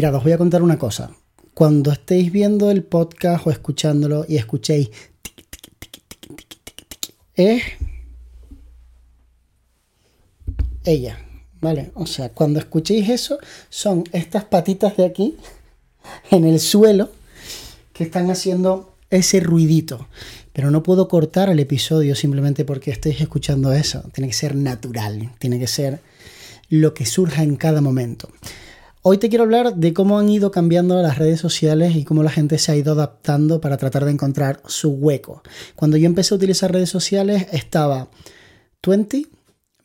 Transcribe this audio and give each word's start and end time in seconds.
Mirad, 0.00 0.14
os 0.14 0.22
voy 0.22 0.32
a 0.32 0.38
contar 0.38 0.62
una 0.62 0.78
cosa. 0.78 1.10
Cuando 1.52 1.92
estéis 1.92 2.32
viendo 2.32 2.70
el 2.70 2.84
podcast 2.84 3.46
o 3.46 3.50
escuchándolo 3.50 4.24
y 4.26 4.38
escuchéis 4.38 4.88
es 7.34 7.62
ella, 10.86 11.18
¿vale? 11.60 11.90
O 11.92 12.06
sea, 12.06 12.30
cuando 12.30 12.58
escuchéis 12.60 13.10
eso, 13.10 13.36
son 13.68 14.04
estas 14.12 14.44
patitas 14.44 14.96
de 14.96 15.04
aquí 15.04 15.36
en 16.30 16.46
el 16.46 16.60
suelo 16.60 17.10
que 17.92 18.04
están 18.04 18.30
haciendo 18.30 18.96
ese 19.10 19.40
ruidito. 19.40 20.08
Pero 20.54 20.70
no 20.70 20.82
puedo 20.82 21.08
cortar 21.08 21.50
el 21.50 21.60
episodio 21.60 22.14
simplemente 22.14 22.64
porque 22.64 22.90
estéis 22.90 23.20
escuchando 23.20 23.74
eso. 23.74 24.02
Tiene 24.14 24.28
que 24.28 24.34
ser 24.34 24.56
natural, 24.56 25.30
tiene 25.38 25.58
que 25.58 25.66
ser 25.66 26.00
lo 26.70 26.94
que 26.94 27.04
surja 27.04 27.42
en 27.42 27.56
cada 27.56 27.82
momento. 27.82 28.30
Hoy 29.02 29.16
te 29.16 29.30
quiero 29.30 29.44
hablar 29.44 29.76
de 29.76 29.94
cómo 29.94 30.18
han 30.18 30.28
ido 30.28 30.50
cambiando 30.50 31.00
las 31.00 31.16
redes 31.16 31.40
sociales 31.40 31.96
y 31.96 32.04
cómo 32.04 32.22
la 32.22 32.28
gente 32.28 32.58
se 32.58 32.70
ha 32.70 32.76
ido 32.76 32.92
adaptando 32.92 33.58
para 33.58 33.78
tratar 33.78 34.04
de 34.04 34.10
encontrar 34.10 34.60
su 34.66 34.90
hueco. 34.90 35.42
Cuando 35.74 35.96
yo 35.96 36.04
empecé 36.04 36.34
a 36.34 36.36
utilizar 36.36 36.70
redes 36.70 36.90
sociales 36.90 37.46
estaba 37.50 38.10
20, 38.86 39.26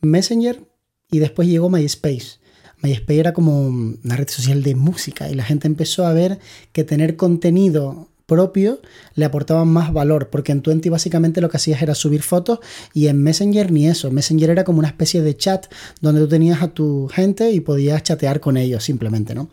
Messenger 0.02 0.62
y 1.10 1.18
después 1.20 1.48
llegó 1.48 1.70
MySpace. 1.70 2.40
MySpace 2.82 3.18
era 3.18 3.32
como 3.32 3.66
una 3.66 4.16
red 4.16 4.28
social 4.28 4.62
de 4.62 4.74
música 4.74 5.30
y 5.30 5.34
la 5.34 5.44
gente 5.44 5.66
empezó 5.66 6.04
a 6.06 6.12
ver 6.12 6.38
que 6.72 6.84
tener 6.84 7.16
contenido 7.16 8.10
propio 8.26 8.80
le 9.14 9.24
aportaban 9.24 9.68
más 9.68 9.92
valor, 9.92 10.28
porque 10.30 10.52
en 10.52 10.60
Twenty 10.60 10.88
básicamente 10.88 11.40
lo 11.40 11.48
que 11.48 11.56
hacías 11.56 11.80
era 11.80 11.94
subir 11.94 12.22
fotos 12.22 12.58
y 12.92 13.06
en 13.06 13.22
Messenger 13.22 13.70
ni 13.72 13.86
eso. 13.86 14.10
Messenger 14.10 14.50
era 14.50 14.64
como 14.64 14.80
una 14.80 14.88
especie 14.88 15.22
de 15.22 15.36
chat 15.36 15.66
donde 16.00 16.20
tú 16.20 16.28
tenías 16.28 16.62
a 16.62 16.68
tu 16.68 17.08
gente 17.08 17.52
y 17.52 17.60
podías 17.60 18.02
chatear 18.02 18.40
con 18.40 18.56
ellos 18.56 18.84
simplemente, 18.84 19.34
¿no? 19.34 19.48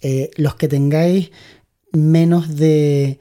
Eh, 0.00 0.30
los 0.36 0.54
que 0.54 0.68
tengáis 0.68 1.30
menos 1.92 2.54
de 2.54 3.18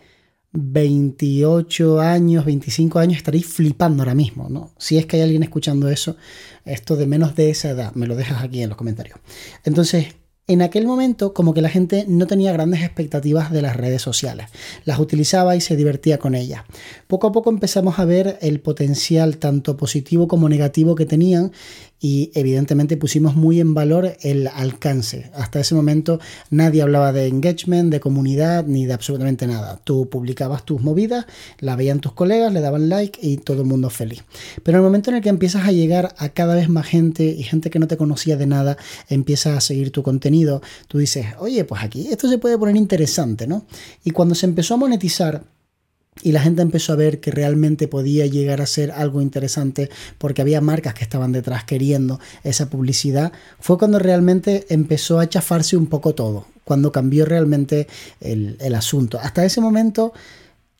28 0.51 1.99
años, 1.99 2.45
25 2.45 2.99
años, 2.99 3.17
estaréis 3.17 3.45
flipando 3.45 4.03
ahora 4.03 4.15
mismo, 4.15 4.49
¿no? 4.49 4.73
Si 4.77 4.97
es 4.97 5.05
que 5.05 5.17
hay 5.17 5.23
alguien 5.23 5.43
escuchando 5.43 5.89
eso, 5.89 6.17
esto 6.65 6.95
de 6.95 7.05
menos 7.05 7.35
de 7.35 7.49
esa 7.49 7.69
edad, 7.69 7.93
me 7.95 8.07
lo 8.07 8.15
dejas 8.15 8.43
aquí 8.43 8.61
en 8.61 8.69
los 8.69 8.77
comentarios. 8.77 9.19
Entonces, 9.63 10.15
en 10.47 10.61
aquel 10.61 10.87
momento 10.87 11.33
como 11.33 11.53
que 11.53 11.61
la 11.61 11.69
gente 11.69 12.05
no 12.07 12.25
tenía 12.25 12.53
grandes 12.53 12.81
expectativas 12.81 13.51
de 13.51 13.61
las 13.61 13.75
redes 13.75 14.01
sociales. 14.01 14.47
Las 14.85 14.99
utilizaba 14.99 15.55
y 15.55 15.61
se 15.61 15.75
divertía 15.75 16.17
con 16.17 16.35
ellas. 16.35 16.63
Poco 17.07 17.27
a 17.27 17.31
poco 17.31 17.49
empezamos 17.49 17.99
a 17.99 18.05
ver 18.05 18.37
el 18.41 18.61
potencial 18.61 19.37
tanto 19.37 19.75
positivo 19.75 20.27
como 20.27 20.47
negativo 20.47 20.95
que 20.95 21.05
tenían 21.05 21.51
y 21.99 22.31
evidentemente 22.35 22.95
pusimos 22.95 23.35
muy 23.35 23.59
en 23.59 23.73
valor 23.73 24.17
el 24.21 24.47
alcance. 24.47 25.31
Hasta 25.33 25.59
ese 25.59 25.73
momento 25.73 26.19
nadie 26.51 26.81
hablaba 26.81 27.11
de 27.11 27.27
engagement, 27.27 27.91
de 27.91 27.99
comunidad, 27.99 28.65
ni 28.65 28.85
de 28.85 28.93
absolutamente 28.93 29.47
nada. 29.47 29.81
Tú 29.83 30.07
publicabas 30.07 30.63
tus 30.63 30.81
movidas, 30.81 31.25
la 31.59 31.75
veían 31.75 31.99
tus 31.99 32.13
colegas, 32.13 32.53
le 32.53 32.61
daban 32.61 32.89
like 32.89 33.19
y 33.21 33.37
todo 33.37 33.61
el 33.61 33.67
mundo 33.67 33.89
feliz. 33.89 34.23
Pero 34.63 34.77
en 34.77 34.83
el 34.83 34.87
momento 34.87 35.09
en 35.09 35.17
el 35.17 35.23
que 35.23 35.29
empiezas 35.29 35.67
a 35.67 35.71
llegar 35.71 36.13
a 36.17 36.29
cada 36.29 36.55
vez 36.55 36.69
más 36.69 36.85
gente 36.85 37.25
y 37.25 37.43
gente 37.43 37.69
que 37.69 37.79
no 37.79 37.87
te 37.87 37.97
conocía 37.97 38.37
de 38.37 38.45
nada 38.45 38.77
empieza 39.09 39.57
a 39.57 39.61
seguir 39.61 39.91
tu 39.91 40.03
contenido, 40.03 40.36
tú 40.87 40.97
dices, 40.97 41.27
oye, 41.39 41.63
pues 41.63 41.83
aquí 41.83 42.07
esto 42.09 42.29
se 42.29 42.37
puede 42.37 42.57
poner 42.57 42.75
interesante, 42.75 43.47
¿no? 43.47 43.65
Y 44.03 44.11
cuando 44.11 44.35
se 44.35 44.45
empezó 44.45 44.75
a 44.75 44.77
monetizar, 44.77 45.43
y 46.23 46.31
la 46.31 46.41
gente 46.41 46.61
empezó 46.61 46.93
a 46.93 46.95
ver 46.95 47.19
que 47.19 47.31
realmente 47.31 47.87
podía 47.87 48.25
llegar 48.25 48.61
a 48.61 48.65
ser 48.65 48.91
algo 48.91 49.21
interesante 49.21 49.89
porque 50.17 50.41
había 50.41 50.61
marcas 50.61 50.93
que 50.93 51.03
estaban 51.03 51.31
detrás 51.31 51.63
queriendo 51.63 52.19
esa 52.43 52.69
publicidad, 52.69 53.31
fue 53.59 53.77
cuando 53.77 53.99
realmente 53.99 54.65
empezó 54.69 55.19
a 55.19 55.29
chafarse 55.29 55.77
un 55.77 55.87
poco 55.87 56.15
todo, 56.15 56.47
cuando 56.63 56.91
cambió 56.91 57.25
realmente 57.25 57.87
el, 58.19 58.57
el 58.59 58.75
asunto. 58.75 59.19
Hasta 59.19 59.45
ese 59.45 59.61
momento 59.61 60.13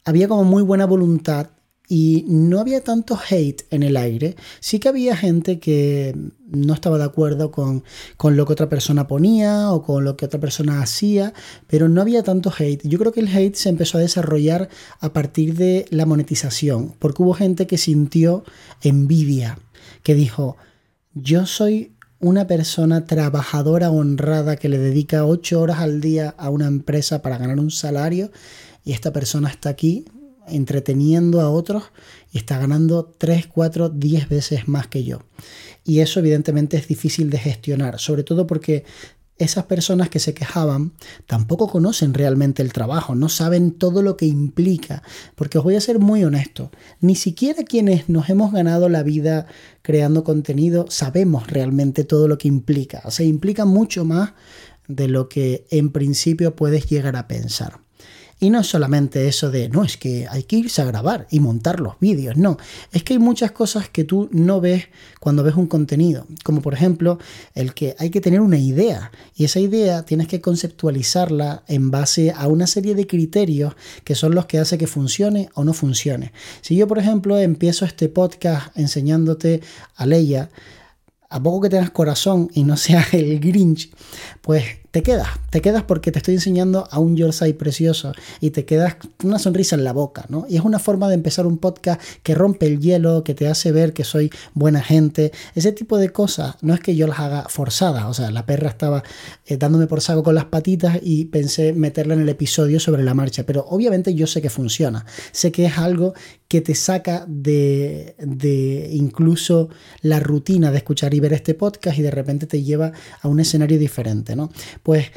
había 0.06 0.28
como 0.28 0.44
muy 0.44 0.64
buena 0.64 0.86
voluntad 0.86 1.50
y 1.88 2.26
no 2.28 2.60
había 2.60 2.84
tanto 2.84 3.18
hate 3.30 3.64
en 3.72 3.82
el 3.82 3.96
aire. 3.96 4.36
Sí 4.60 4.80
que 4.80 4.90
había 4.90 5.16
gente 5.16 5.60
que 5.60 6.14
no 6.48 6.74
estaba 6.74 6.98
de 6.98 7.06
acuerdo 7.06 7.52
con, 7.52 7.84
lo 8.24 8.46
que 8.46 8.54
otra 8.54 8.68
persona 8.68 9.08
ponía 9.08 9.72
o 9.72 9.84
con 9.84 10.04
lo 10.04 10.18
que 10.18 10.26
otra 10.26 10.40
persona 10.40 10.82
hacía, 10.82 11.34
pero 11.68 11.88
no 11.88 12.02
había 12.02 12.24
tanto 12.24 12.52
hate. 12.58 12.86
Yo 12.86 13.00
creo 13.00 13.14
que 13.14 13.22
el 13.22 13.30
hate 13.30 13.56
se 13.56 13.70
empezó 13.70 13.98
a 13.98 14.02
desarrollar 14.02 14.68
a 15.00 15.14
partir 15.14 15.56
de 15.56 15.86
la 15.90 16.06
monetización, 16.06 16.94
porque 17.00 17.24
hubo 17.24 17.34
gente 17.34 17.68
que 17.68 17.78
sintió 17.78 18.44
envidia, 18.82 19.58
que 20.04 20.14
dijo, 20.14 20.58
yo 21.14 21.46
soy 21.46 21.94
una 22.20 22.48
persona 22.48 23.06
trabajadora 23.06 23.92
honrada 23.92 24.58
que 24.58 24.70
le 24.70 24.78
dedica 24.78 25.26
ocho 25.26 25.62
horas 25.62 25.80
al 25.80 26.02
día 26.02 26.36
a 26.38 26.50
una 26.50 26.68
empresa 26.68 27.22
para 27.22 27.38
ganar 27.38 27.60
un 27.60 27.72
salario 27.72 28.32
y 28.84 28.94
esta 28.94 29.14
persona 29.14 29.50
está 29.50 29.70
aquí 29.70 30.06
entreteniendo 30.48 31.42
a 31.42 31.50
otros 31.50 31.84
y 32.32 32.38
está 32.38 32.58
ganando 32.58 33.06
3, 33.18 33.48
4, 33.48 33.90
10 33.90 34.30
veces 34.30 34.68
más 34.68 34.88
que 34.88 35.04
yo. 35.04 35.22
Y 35.84 36.00
eso 36.00 36.20
evidentemente 36.20 36.78
es 36.78 36.88
difícil 36.88 37.30
de 37.30 37.38
gestionar, 37.38 38.00
sobre 38.00 38.24
todo 38.24 38.46
porque 38.46 38.84
esas 39.38 39.66
personas 39.66 40.10
que 40.10 40.20
se 40.20 40.34
quejaban 40.34 40.94
tampoco 41.28 41.68
conocen 41.68 42.14
realmente 42.14 42.64
el 42.64 42.74
trabajo, 42.74 43.16
no 43.16 43.30
saben 43.30 43.72
todo 43.72 44.02
lo 44.02 44.18
que 44.18 44.26
implica. 44.26 45.04
Porque 45.36 45.60
os 45.60 45.64
voy 45.64 45.76
a 45.76 45.82
ser 45.82 46.00
muy 46.00 46.24
honesto, 46.24 46.72
ni 47.02 47.16
siquiera 47.16 47.64
quienes 47.64 48.10
nos 48.10 48.30
hemos 48.30 48.52
ganado 48.52 48.90
la 48.90 49.04
vida 49.04 49.48
creando 49.82 50.24
contenido 50.24 50.86
sabemos 50.90 51.48
realmente 51.48 52.04
todo 52.04 52.28
lo 52.28 52.38
que 52.38 52.48
implica. 52.48 53.02
O 53.06 53.12
sea, 53.12 53.26
implica 53.26 53.66
mucho 53.66 54.06
más 54.06 54.34
de 54.88 55.08
lo 55.08 55.30
que 55.30 55.68
en 55.70 55.92
principio 55.92 56.56
puedes 56.56 56.88
llegar 56.88 57.16
a 57.16 57.28
pensar. 57.28 57.87
Y 58.40 58.52
no 58.52 58.60
es 58.60 58.68
solamente 58.68 59.28
eso 59.28 59.50
de, 59.50 59.68
no, 59.70 59.84
es 59.84 59.98
que 59.98 60.28
hay 60.30 60.44
que 60.44 60.58
irse 60.58 60.82
a 60.82 60.86
grabar 60.86 61.28
y 61.32 61.40
montar 61.40 61.80
los 61.80 62.00
vídeos, 62.00 62.38
no, 62.38 62.58
es 62.92 63.04
que 63.04 63.14
hay 63.14 63.20
muchas 63.20 63.52
cosas 63.52 63.90
que 63.90 64.04
tú 64.04 64.30
no 64.32 64.62
ves 64.62 64.90
cuando 65.20 65.44
ves 65.44 65.56
un 65.56 65.66
contenido, 65.66 66.28
como 66.44 66.62
por 66.62 66.76
ejemplo 66.76 67.18
el 67.56 67.74
que 67.74 67.96
hay 67.98 68.12
que 68.12 68.22
tener 68.22 68.42
una 68.42 68.60
idea. 68.60 69.12
Y 69.36 69.46
esa 69.46 69.60
idea 69.60 70.04
tienes 70.04 70.28
que 70.28 70.40
conceptualizarla 70.40 71.64
en 71.68 71.90
base 71.90 72.32
a 72.36 72.48
una 72.48 72.68
serie 72.68 72.94
de 72.94 73.08
criterios 73.08 73.76
que 74.04 74.14
son 74.14 74.36
los 74.36 74.46
que 74.46 74.60
hace 74.60 74.78
que 74.78 74.88
funcione 74.88 75.50
o 75.56 75.64
no 75.64 75.74
funcione. 75.74 76.32
Si 76.62 76.76
yo, 76.76 76.88
por 76.88 77.00
ejemplo, 77.00 77.38
empiezo 77.40 77.86
este 77.86 78.08
podcast 78.08 78.78
enseñándote 78.78 79.62
a 79.96 80.06
Leia, 80.06 80.50
a 81.30 81.42
poco 81.42 81.62
que 81.62 81.70
tengas 81.70 81.92
corazón 81.92 82.50
y 82.54 82.64
no 82.64 82.78
seas 82.78 83.14
el 83.14 83.40
Grinch, 83.40 83.92
pues 84.42 84.64
te 84.92 85.04
quedas, 85.04 85.28
te 85.50 85.62
quedas 85.62 85.84
porque 85.84 86.12
te 86.12 86.20
estoy 86.20 86.36
enseñando 86.36 86.88
a 86.92 87.00
un 87.00 87.16
Yorkshire 87.16 87.54
precioso 87.54 88.14
y 88.40 88.52
te 88.52 88.66
quedas 88.66 88.96
una 89.24 89.40
sonrisa 89.40 89.76
en 89.76 89.84
la 89.84 89.94
boca, 89.94 90.26
¿no? 90.30 90.46
Y 90.50 90.56
es 90.56 90.64
una 90.64 90.80
forma 90.80 91.08
de 91.08 91.16
empezar 91.16 91.46
un 91.46 91.58
podcast 91.58 92.02
que 92.24 92.36
rompe 92.36 92.68
el 92.68 92.80
hielo, 92.80 93.24
que 93.24 93.34
te 93.34 93.48
hace 93.48 93.72
ver 93.72 93.94
que 93.94 94.04
soy 94.04 94.30
buena 94.54 94.82
gente, 94.82 95.32
ese 95.56 95.72
tipo 95.72 95.98
de 95.98 96.10
cosas, 96.10 96.56
no 96.62 96.74
es 96.74 96.80
que 96.80 96.96
yo 96.96 97.08
las 97.08 97.20
haga 97.20 97.46
forzadas, 97.50 98.06
o 98.06 98.14
sea, 98.14 98.32
la 98.32 98.46
perra 98.46 98.70
estaba 98.70 99.04
eh, 99.46 99.58
dándome 99.58 99.88
por 99.88 100.02
saco 100.02 100.24
con 100.24 100.36
las 100.36 100.46
patitas 100.46 101.00
y 101.02 101.26
pensé 101.26 101.74
meterla 101.74 102.14
en 102.14 102.22
el 102.22 102.30
episodio 102.30 102.80
sobre 102.80 103.04
la 103.04 103.14
marcha, 103.14 103.44
pero 103.44 103.66
obviamente 103.70 104.14
yo 104.14 104.28
sé 104.28 104.42
que 104.42 104.50
funciona, 104.50 105.06
sé 105.32 105.52
que 105.52 105.66
es 105.66 105.78
algo 105.78 106.14
que 106.48 106.62
te 106.62 106.76
saca 106.76 107.26
de, 107.28 108.16
de 108.20 108.90
incluso 108.94 109.70
la 110.02 110.20
rutina 110.20 110.72
de 110.72 110.78
escuchar 110.78 111.14
y 111.14 111.20
ver 111.20 111.34
este 111.34 111.54
podcast 111.54 111.98
y 111.98 112.02
de 112.02 112.12
repente 112.12 112.48
te 112.48 112.64
lleva 112.64 112.94
a 113.22 113.28
un 113.28 113.40
escenario 113.42 113.78
diferente, 113.78 114.36
¿no? 114.36 114.50
Pues 114.88 115.08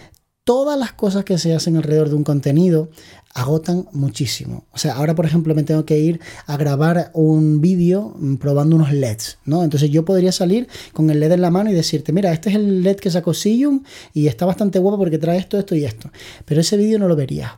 todas 0.42 0.76
las 0.76 0.94
cosas 0.94 1.24
que 1.24 1.38
se 1.38 1.54
hacen 1.54 1.76
alrededor 1.76 2.08
de 2.08 2.16
un 2.16 2.24
contenido 2.24 2.90
agotan 3.34 3.86
muchísimo. 3.92 4.64
O 4.72 4.78
sea, 4.78 4.94
ahora 4.96 5.14
por 5.14 5.26
ejemplo 5.26 5.54
me 5.54 5.62
tengo 5.62 5.84
que 5.84 5.96
ir 5.96 6.18
a 6.46 6.56
grabar 6.56 7.12
un 7.14 7.60
vídeo 7.60 8.16
probando 8.40 8.74
unos 8.74 8.92
LEDs, 8.92 9.38
¿no? 9.44 9.62
Entonces 9.62 9.88
yo 9.90 10.04
podría 10.04 10.32
salir 10.32 10.66
con 10.92 11.08
el 11.08 11.20
LED 11.20 11.30
en 11.30 11.42
la 11.42 11.52
mano 11.52 11.70
y 11.70 11.74
decirte, 11.74 12.12
mira, 12.12 12.32
este 12.32 12.50
es 12.50 12.56
el 12.56 12.82
LED 12.82 12.96
que 12.96 13.12
sacó 13.12 13.32
Sillum 13.32 13.84
y 14.12 14.26
está 14.26 14.44
bastante 14.44 14.80
guapo 14.80 14.98
porque 14.98 15.18
trae 15.18 15.38
esto, 15.38 15.56
esto 15.56 15.76
y 15.76 15.84
esto. 15.84 16.10
Pero 16.46 16.62
ese 16.62 16.76
vídeo 16.76 16.98
no 16.98 17.06
lo 17.06 17.14
verías. 17.14 17.52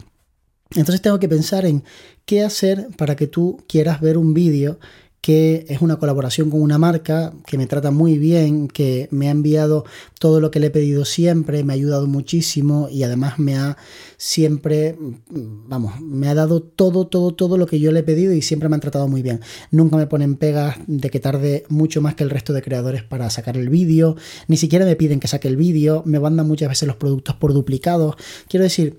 Entonces 0.75 1.01
tengo 1.01 1.19
que 1.19 1.31
pensar 1.31 1.65
en 1.65 1.85
qué 2.27 2.43
hacer 2.43 2.89
para 2.99 3.17
que 3.17 3.27
tú 3.27 3.65
quieras 3.67 4.03
ver 4.03 4.19
un 4.19 4.35
vídeo 4.35 4.79
que 5.23 5.65
es 5.69 5.81
una 5.81 6.01
colaboración 6.01 6.51
con 6.51 6.61
una 6.61 6.79
marca 6.79 7.33
que 7.47 7.57
me 7.57 7.69
trata 7.69 7.93
muy 7.93 8.19
bien, 8.19 8.67
que 8.67 9.07
me 9.13 9.29
ha 9.29 9.31
enviado 9.31 9.85
todo 10.19 10.41
lo 10.41 10.51
que 10.51 10.59
le 10.59 10.67
he 10.67 10.71
pedido 10.71 11.05
siempre, 11.05 11.63
me 11.63 11.73
ha 11.73 11.77
ayudado 11.77 12.09
muchísimo 12.09 12.89
y 12.91 13.05
además 13.05 13.39
me 13.39 13.57
ha 13.57 13.77
siempre, 14.17 14.97
vamos, 15.31 16.01
me 16.01 16.29
ha 16.29 16.35
dado 16.35 16.61
todo, 16.61 17.07
todo, 17.07 17.35
todo 17.35 17.57
lo 17.57 17.67
que 17.67 17.79
yo 17.79 17.93
le 17.93 18.01
he 18.01 18.03
pedido 18.03 18.33
y 18.33 18.43
siempre 18.43 18.69
me 18.69 18.75
han 18.75 18.81
tratado 18.81 19.07
muy 19.07 19.23
bien. 19.23 19.41
Nunca 19.71 19.97
me 19.97 20.09
ponen 20.09 20.35
pegas 20.35 20.79
de 20.89 21.09
que 21.09 21.21
tarde 21.21 21.67
mucho 21.69 22.03
más 22.03 22.17
que 22.17 22.25
el 22.25 22.31
resto 22.31 22.53
de 22.53 22.63
creadores 22.63 23.05
para 23.05 23.31
sacar 23.31 23.57
el 23.57 23.69
vídeo, 23.69 24.17
ni 24.49 24.57
siquiera 24.57 24.85
me 24.85 24.97
piden 24.97 25.21
que 25.21 25.29
saque 25.29 25.47
el 25.47 25.57
vídeo, 25.57 26.03
me 26.05 26.19
mandan 26.19 26.49
muchas 26.49 26.69
veces 26.69 26.89
los 26.89 26.97
productos 26.97 27.37
por 27.37 27.55
duplicados. 27.55 28.17
Quiero 28.49 28.65
decir, 28.65 28.97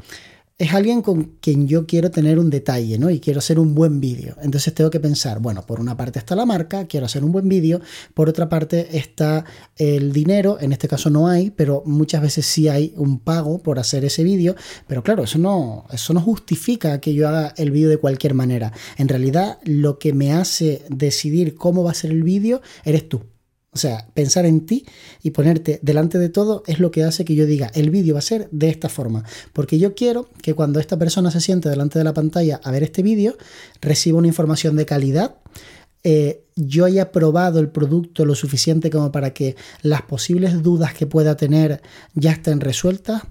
es 0.60 0.72
alguien 0.74 1.02
con 1.02 1.38
quien 1.42 1.68
yo 1.68 1.88
quiero 1.88 2.12
tener 2.12 2.38
un 2.38 2.52
detalle, 2.52 3.00
¿no? 3.00 3.10
Y 3.10 3.20
quiero 3.20 3.40
hacer 3.40 3.58
un 3.58 3.74
buen 3.74 4.00
vídeo. 4.00 4.36
Entonces 4.42 4.74
tengo 4.74 4.92
que 4.92 5.00
pensar, 5.00 5.40
bueno, 5.40 5.66
por 5.66 5.80
una 5.80 5.98
parte 5.98 6.20
está 6.20 6.36
la 6.36 6.46
marca, 6.46 6.86
quiero 6.86 7.08
hacer 7.08 7.24
un 7.24 7.32
buen 7.32 7.50
vídeo, 7.50 7.82
por 8.14 8.30
otra 8.30 8.50
parte 8.50 8.98
está 8.98 9.46
el 9.76 10.14
dinero, 10.14 10.58
en 10.62 10.72
este 10.72 10.88
caso 10.88 11.10
no 11.10 11.28
hay, 11.28 11.50
pero 11.50 11.82
muchas 11.86 12.22
veces 12.22 12.46
sí 12.46 12.70
hay 12.70 12.94
un 12.98 13.20
pago 13.20 13.64
por 13.64 13.80
hacer 13.80 14.06
ese 14.06 14.24
vídeo, 14.24 14.56
pero 14.88 15.04
claro, 15.04 15.24
eso 15.24 15.40
no, 15.40 15.86
eso 15.92 16.14
no 16.14 16.22
justifica 16.22 17.02
que 17.02 17.16
yo 17.16 17.28
haga 17.28 17.54
el 17.58 17.72
vídeo 17.72 17.90
de 17.90 17.98
cualquier 17.98 18.36
manera. 18.36 18.72
En 18.98 19.08
realidad, 19.08 19.58
lo 19.64 19.98
que 19.98 20.14
me 20.14 20.34
hace 20.34 20.86
decidir 20.90 21.56
cómo 21.56 21.84
va 21.84 21.92
a 21.92 21.96
ser 21.96 22.12
el 22.12 22.24
vídeo 22.24 22.62
eres 22.86 23.10
tú. 23.10 23.33
O 23.74 23.78
sea, 23.78 24.08
pensar 24.14 24.46
en 24.46 24.66
ti 24.66 24.86
y 25.24 25.32
ponerte 25.32 25.80
delante 25.82 26.20
de 26.20 26.30
todo 26.30 26.64
es 26.68 26.80
lo 26.80 26.92
que 26.92 27.04
hace 27.04 27.26
que 27.26 27.36
yo 27.36 27.46
diga, 27.46 27.72
el 27.74 27.90
vídeo 27.90 28.14
va 28.14 28.20
a 28.20 28.24
ser 28.24 28.48
de 28.52 28.70
esta 28.70 28.90
forma. 28.90 29.24
Porque 29.52 29.80
yo 29.80 29.96
quiero 29.96 30.30
que 30.42 30.54
cuando 30.54 30.80
esta 30.80 30.98
persona 30.98 31.32
se 31.32 31.42
siente 31.42 31.70
delante 31.70 31.98
de 31.98 32.06
la 32.06 32.14
pantalla 32.14 32.60
a 32.64 32.72
ver 32.72 32.84
este 32.84 33.02
vídeo, 33.02 33.36
reciba 33.82 34.20
una 34.20 34.28
información 34.28 34.76
de 34.76 34.86
calidad, 34.86 35.38
eh, 36.04 36.44
yo 36.56 36.86
haya 36.86 37.12
probado 37.12 37.60
el 37.60 37.70
producto 37.70 38.26
lo 38.26 38.36
suficiente 38.36 38.90
como 38.90 39.12
para 39.12 39.34
que 39.34 39.56
las 39.82 40.02
posibles 40.04 40.62
dudas 40.62 40.94
que 40.94 41.08
pueda 41.08 41.36
tener 41.36 41.82
ya 42.14 42.32
estén 42.32 42.60
resueltas, 42.60 43.24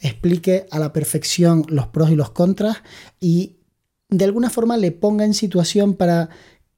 explique 0.00 0.66
a 0.70 0.78
la 0.78 0.92
perfección 0.92 1.64
los 1.68 1.88
pros 1.88 2.10
y 2.10 2.14
los 2.14 2.30
contras 2.30 2.78
y 3.18 3.56
de 4.10 4.24
alguna 4.24 4.50
forma 4.50 4.76
le 4.76 4.92
ponga 4.92 5.24
en 5.24 5.34
situación 5.34 5.94
para 5.94 6.28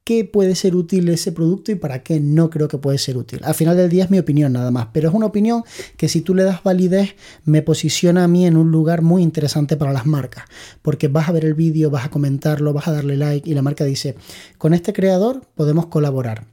qué 0.03 0.25
puede 0.25 0.55
ser 0.55 0.75
útil 0.75 1.09
ese 1.09 1.31
producto 1.31 1.71
y 1.71 1.75
para 1.75 2.03
qué 2.03 2.19
no 2.19 2.49
creo 2.49 2.67
que 2.67 2.77
puede 2.77 2.97
ser 2.97 3.17
útil. 3.17 3.39
Al 3.43 3.53
final 3.53 3.77
del 3.77 3.89
día 3.89 4.05
es 4.05 4.11
mi 4.11 4.19
opinión 4.19 4.53
nada 4.53 4.71
más, 4.71 4.87
pero 4.91 5.09
es 5.09 5.15
una 5.15 5.27
opinión 5.27 5.63
que 5.97 6.09
si 6.09 6.21
tú 6.21 6.33
le 6.35 6.43
das 6.43 6.63
validez 6.63 7.15
me 7.45 7.61
posiciona 7.61 8.23
a 8.23 8.27
mí 8.27 8.45
en 8.45 8.57
un 8.57 8.71
lugar 8.71 9.01
muy 9.01 9.21
interesante 9.21 9.77
para 9.77 9.93
las 9.93 10.05
marcas, 10.05 10.45
porque 10.81 11.07
vas 11.07 11.29
a 11.29 11.31
ver 11.31 11.45
el 11.45 11.53
vídeo, 11.53 11.89
vas 11.89 12.05
a 12.05 12.09
comentarlo, 12.09 12.73
vas 12.73 12.87
a 12.87 12.91
darle 12.91 13.17
like 13.17 13.49
y 13.49 13.53
la 13.53 13.61
marca 13.61 13.85
dice, 13.85 14.15
con 14.57 14.73
este 14.73 14.93
creador 14.93 15.41
podemos 15.55 15.87
colaborar. 15.87 16.50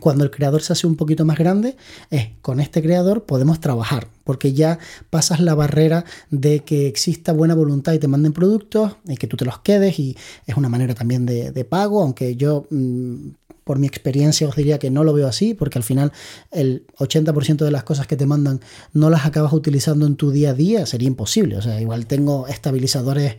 Cuando 0.00 0.24
el 0.24 0.30
creador 0.30 0.62
se 0.62 0.72
hace 0.72 0.86
un 0.86 0.96
poquito 0.96 1.24
más 1.24 1.38
grande, 1.38 1.76
es 2.10 2.28
con 2.40 2.60
este 2.60 2.82
creador 2.82 3.24
podemos 3.24 3.60
trabajar, 3.60 4.08
porque 4.24 4.54
ya 4.54 4.78
pasas 5.10 5.40
la 5.40 5.54
barrera 5.54 6.04
de 6.30 6.60
que 6.60 6.86
exista 6.86 7.32
buena 7.32 7.54
voluntad 7.54 7.92
y 7.92 7.98
te 7.98 8.08
manden 8.08 8.32
productos 8.32 8.96
y 9.06 9.16
que 9.16 9.26
tú 9.26 9.36
te 9.36 9.44
los 9.44 9.58
quedes 9.58 9.98
y 9.98 10.16
es 10.46 10.56
una 10.56 10.70
manera 10.70 10.94
también 10.94 11.26
de, 11.26 11.66
pago, 11.68 12.02
aunque 12.02 12.36
yo 12.36 12.66
mm, 12.70 13.28
por 13.64 13.78
mi 13.78 13.86
experiencia 13.86 14.48
os 14.48 14.56
diría 14.56 14.78
que 14.78 14.90
no 14.90 15.04
lo 15.04 15.12
veo 15.12 15.28
así, 15.28 15.52
porque 15.52 15.78
al 15.78 15.84
final 15.84 16.10
el 16.50 16.86
80% 16.98 17.64
de 17.64 17.70
las 17.70 17.84
cosas 17.84 18.06
que 18.06 18.16
te 18.16 18.26
mandan 18.26 18.60
no 18.94 19.10
las 19.10 19.26
acabas 19.26 19.52
utilizando 19.52 20.06
en 20.06 20.16
tu 20.16 20.30
día 20.30 20.50
a 20.50 20.54
día, 20.54 20.86
sería 20.86 21.08
imposible, 21.08 21.58
o 21.58 21.62
sea, 21.62 21.80
igual 21.80 22.06
tengo 22.06 22.48
estabilizadores 22.48 23.36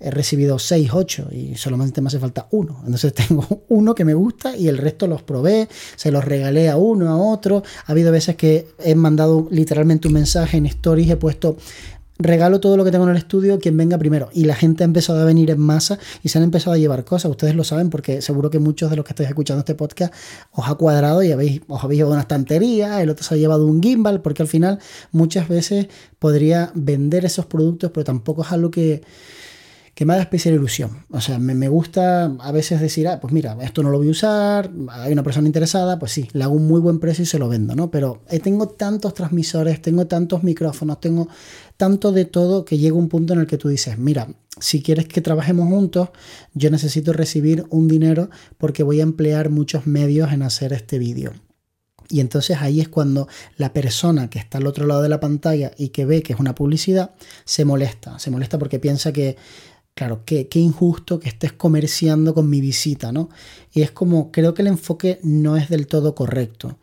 he 0.00 0.10
recibido 0.10 0.58
6, 0.58 0.90
8 0.92 1.28
y 1.30 1.56
solamente 1.56 2.00
me 2.00 2.08
hace 2.08 2.18
falta 2.18 2.48
uno. 2.50 2.80
Entonces 2.84 3.12
tengo 3.28 3.64
uno 3.68 3.94
que 3.94 4.04
me 4.04 4.14
gusta 4.14 4.56
y 4.56 4.68
el 4.68 4.78
resto 4.78 5.06
los 5.06 5.22
probé, 5.22 5.68
se 5.96 6.10
los 6.10 6.24
regalé 6.24 6.68
a 6.68 6.76
uno, 6.76 7.08
a 7.10 7.16
otro. 7.16 7.62
Ha 7.86 7.92
habido 7.92 8.10
veces 8.10 8.36
que 8.36 8.66
he 8.78 8.94
mandado 8.94 9.46
literalmente 9.50 10.08
un 10.08 10.14
mensaje 10.14 10.56
en 10.56 10.66
stories, 10.66 11.10
he 11.10 11.16
puesto 11.16 11.56
regalo 12.20 12.60
todo 12.60 12.76
lo 12.76 12.84
que 12.84 12.90
tengo 12.90 13.04
en 13.04 13.10
el 13.10 13.16
estudio, 13.16 13.58
quien 13.58 13.76
venga 13.76 13.98
primero. 13.98 14.28
Y 14.32 14.44
la 14.44 14.54
gente 14.54 14.84
ha 14.84 14.86
empezado 14.86 15.20
a 15.20 15.24
venir 15.24 15.50
en 15.50 15.58
masa 15.58 15.98
y 16.22 16.28
se 16.28 16.38
han 16.38 16.44
empezado 16.44 16.74
a 16.74 16.78
llevar 16.78 17.04
cosas. 17.04 17.30
Ustedes 17.30 17.54
lo 17.54 17.64
saben 17.64 17.90
porque 17.90 18.20
seguro 18.20 18.50
que 18.50 18.58
muchos 18.58 18.90
de 18.90 18.96
los 18.96 19.04
que 19.04 19.12
estáis 19.12 19.28
escuchando 19.28 19.60
este 19.60 19.74
podcast 19.74 20.12
os 20.52 20.68
ha 20.68 20.74
cuadrado 20.74 21.22
y 21.22 21.32
habéis, 21.32 21.62
os 21.68 21.82
habéis 21.82 21.98
llevado 21.98 22.14
una 22.14 22.22
estantería, 22.22 23.00
el 23.02 23.10
otro 23.10 23.24
se 23.24 23.34
ha 23.34 23.38
llevado 23.38 23.66
un 23.66 23.82
gimbal, 23.82 24.20
porque 24.20 24.42
al 24.42 24.48
final 24.48 24.78
muchas 25.12 25.48
veces 25.48 25.88
podría 26.18 26.70
vender 26.74 27.24
esos 27.24 27.46
productos, 27.46 27.90
pero 27.92 28.04
tampoco 28.04 28.42
es 28.42 28.52
algo 28.52 28.70
que 28.70 29.02
que 29.94 30.04
me 30.06 30.14
da 30.14 30.20
especial 30.20 30.54
ilusión. 30.54 31.04
O 31.10 31.20
sea, 31.20 31.38
me, 31.38 31.68
gusta 31.68 32.24
a 32.24 32.52
veces 32.52 32.80
decir, 32.80 33.08
ah, 33.08 33.20
pues 33.20 33.32
mira, 33.32 33.56
esto 33.62 33.82
no 33.82 33.90
lo 33.90 33.98
voy 33.98 34.08
a 34.08 34.12
usar, 34.12 34.70
hay 34.90 35.12
una 35.12 35.22
persona 35.22 35.46
interesada, 35.46 35.98
pues 35.98 36.12
sí, 36.12 36.28
le 36.32 36.44
hago 36.44 36.54
un 36.54 36.66
muy 36.66 36.80
buen 36.80 36.98
precio 37.00 37.22
y 37.22 37.26
se 37.26 37.38
lo 37.38 37.48
vendo, 37.48 37.74
¿no? 37.74 37.90
Pero 37.90 38.22
eh, 38.30 38.40
tengo 38.40 38.68
tantos 38.68 39.14
transmisores, 39.14 39.82
tengo 39.82 40.06
tantos 40.06 40.42
micrófonos, 40.42 41.00
tengo 41.00 41.28
tanto 41.76 42.12
de 42.12 42.24
todo 42.24 42.64
que 42.64 42.78
llega 42.78 42.96
un 42.96 43.08
punto 43.08 43.32
en 43.32 43.40
el 43.40 43.46
que 43.46 43.58
tú 43.58 43.68
dices, 43.68 43.98
mira, 43.98 44.28
si 44.58 44.82
quieres 44.82 45.06
que 45.06 45.20
trabajemos 45.20 45.68
juntos, 45.68 46.10
yo 46.54 46.70
necesito 46.70 47.12
recibir 47.12 47.64
un 47.70 47.88
dinero 47.88 48.30
porque 48.58 48.82
voy 48.82 49.00
a 49.00 49.04
emplear 49.04 49.50
muchos 49.50 49.86
medios 49.86 50.32
en 50.32 50.42
hacer 50.42 50.72
este 50.72 50.98
vídeo. 50.98 51.32
Y 52.10 52.18
entonces 52.18 52.58
ahí 52.60 52.80
es 52.80 52.88
cuando 52.88 53.28
la 53.56 53.72
persona 53.72 54.28
que 54.28 54.40
está 54.40 54.58
al 54.58 54.66
otro 54.66 54.86
lado 54.86 55.00
de 55.00 55.08
la 55.08 55.20
pantalla 55.20 55.70
y 55.78 55.90
que 55.90 56.04
ve 56.04 56.22
que 56.22 56.32
es 56.32 56.40
una 56.40 56.56
publicidad, 56.56 57.14
se 57.44 57.64
molesta. 57.64 58.18
Se 58.18 58.32
molesta 58.32 58.58
porque 58.58 58.80
piensa 58.80 59.12
que 59.12 59.36
claro, 60.00 60.22
qué, 60.24 60.48
injusto 60.54 61.20
que 61.20 61.28
estés 61.28 61.52
comerciando 61.52 62.32
con 62.32 62.48
mi 62.48 62.62
visita, 62.62 63.12
¿no? 63.12 63.28
Y 63.70 63.82
es 63.82 63.90
como, 63.90 64.32
creo 64.32 64.54
que 64.54 64.62
el 64.62 64.68
enfoque 64.68 65.20
no 65.22 65.58
es 65.58 65.68
del 65.68 65.86
todo 65.86 66.14
correcto. 66.14 66.78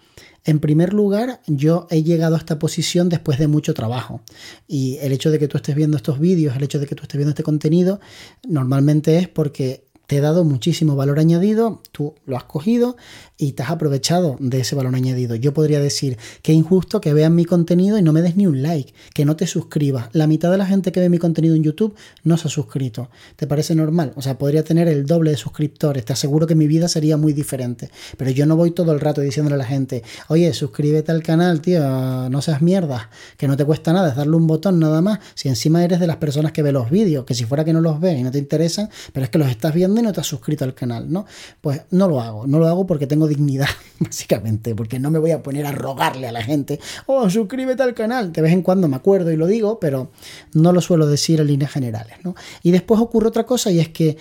En 0.46 0.60
primer 0.60 0.94
lugar, 0.94 1.42
yo 1.48 1.88
he 1.90 2.04
llegado 2.04 2.36
a 2.36 2.38
esta 2.38 2.60
posición 2.60 3.10
después 3.10 3.40
de 3.40 3.48
mucho 3.48 3.74
trabajo. 3.74 4.22
Y 4.68 4.98
el 4.98 5.14
hecho 5.14 5.32
de 5.32 5.40
que 5.40 5.48
tú 5.48 5.58
estés 5.58 5.76
viendo 5.76 5.98
estos 5.98 6.20
vídeos, 6.20 6.56
el 6.56 6.62
hecho 6.62 6.78
de 6.78 6.86
que 6.86 6.94
tú 6.94 7.02
estés 7.02 7.18
viendo 7.18 7.32
este 7.32 7.42
contenido, 7.42 8.00
normalmente 8.48 9.18
es 9.18 9.28
porque 9.28 9.87
te 10.08 10.18
he 10.18 10.22
dado 10.22 10.46
muchísimo 10.46 10.96
valor 10.96 11.20
añadido, 11.20 11.82
tú 11.92 12.16
lo 12.26 12.38
has 12.38 12.46
cogido 12.46 12.96
y 13.38 13.52
te 13.52 13.64
has 13.64 13.70
aprovechado 13.70 14.38
de 14.40 14.62
ese 14.62 14.74
valor 14.74 14.96
añadido. 14.96 15.36
Yo 15.36 15.54
podría 15.54 15.82
decir 15.82 16.18
que 16.42 16.54
injusto 16.54 17.02
que 17.02 17.14
vean 17.14 17.36
mi 17.36 17.44
contenido 17.44 17.98
y 17.98 18.02
no 18.02 18.14
me 18.14 18.22
des 18.22 18.38
ni 18.38 18.48
un 18.48 18.64
like, 18.64 18.94
que 19.14 19.26
no 19.26 19.36
te 19.36 19.48
suscribas. 19.48 20.08
La 20.14 20.26
mitad 20.26 20.50
de 20.50 20.58
la 20.58 20.66
gente 20.66 20.94
que 20.94 21.02
ve 21.02 21.10
mi 21.10 21.18
contenido 21.18 21.56
en 21.56 21.64
YouTube 21.64 21.94
no 22.24 22.38
se 22.38 22.48
ha 22.48 22.52
suscrito. 22.52 23.10
¿Te 23.36 23.48
parece 23.48 23.76
normal? 23.76 24.14
O 24.16 24.22
sea, 24.22 24.38
podría 24.38 24.64
tener 24.64 24.88
el 24.88 25.06
doble 25.06 25.32
de 25.32 25.38
suscriptores. 25.38 26.06
Te 26.06 26.14
aseguro 26.14 26.48
que 26.48 26.56
mi 26.56 26.68
vida 26.68 26.88
sería 26.88 27.18
muy 27.18 27.34
diferente. 27.34 27.90
Pero 28.16 28.32
yo 28.32 28.46
no 28.46 28.56
voy 28.56 28.72
todo 28.72 28.94
el 28.94 29.02
rato 29.02 29.20
diciéndole 29.20 29.56
a 29.56 29.58
la 29.58 29.66
gente, 29.66 30.04
oye, 30.30 30.54
suscríbete 30.54 31.12
al 31.12 31.22
canal, 31.22 31.60
tío, 31.60 31.82
no 32.30 32.42
seas 32.42 32.62
mierda, 32.62 33.10
que 33.36 33.50
no 33.50 33.58
te 33.58 33.66
cuesta 33.66 33.92
nada, 33.92 34.10
es 34.10 34.16
darle 34.16 34.38
un 34.38 34.48
botón 34.48 34.80
nada 34.80 35.02
más. 35.02 35.20
Si 35.36 35.50
encima 35.50 35.84
eres 35.84 36.00
de 36.00 36.08
las 36.08 36.16
personas 36.16 36.54
que 36.54 36.64
ve 36.64 36.72
los 36.72 36.90
vídeos, 36.90 37.26
que 37.26 37.34
si 37.34 37.44
fuera 37.44 37.66
que 37.66 37.74
no 37.74 37.82
los 37.82 38.00
ves 38.00 38.18
y 38.18 38.24
no 38.24 38.32
te 38.32 38.40
interesan, 38.40 38.90
pero 39.12 39.26
es 39.26 39.30
que 39.30 39.38
los 39.38 39.50
estás 39.50 39.74
viendo 39.74 39.97
no 40.02 40.14
te 40.14 40.22
has 40.22 40.28
suscrito 40.28 40.64
al 40.64 40.74
canal, 40.74 41.12
¿no? 41.12 41.26
Pues 41.62 41.82
no 41.92 42.08
lo 42.08 42.22
hago, 42.22 42.48
no 42.48 42.60
lo 42.60 42.68
hago 42.68 42.86
porque 42.86 43.08
tengo 43.08 43.28
dignidad, 43.28 43.70
básicamente, 44.00 44.76
porque 44.76 45.00
no 45.00 45.12
me 45.12 45.20
voy 45.20 45.32
a 45.32 45.44
poner 45.44 45.66
a 45.66 45.72
rogarle 45.72 46.28
a 46.28 46.32
la 46.32 46.44
gente, 46.44 46.80
oh, 47.06 47.30
suscríbete 47.30 47.84
al 47.84 47.94
canal. 47.94 48.32
De 48.32 48.42
vez 48.42 48.54
en 48.54 48.62
cuando 48.62 48.88
me 48.88 48.96
acuerdo 48.96 49.32
y 49.32 49.36
lo 49.36 49.48
digo, 49.48 49.80
pero 49.80 50.12
no 50.54 50.74
lo 50.74 50.82
suelo 50.82 51.08
decir 51.08 51.40
en 51.40 51.48
líneas 51.48 51.72
generales, 51.72 52.18
¿no? 52.24 52.36
Y 52.64 52.72
después 52.72 53.00
ocurre 53.02 53.28
otra 53.28 53.46
cosa 53.46 53.72
y 53.72 53.80
es 53.80 53.90
que 53.90 54.18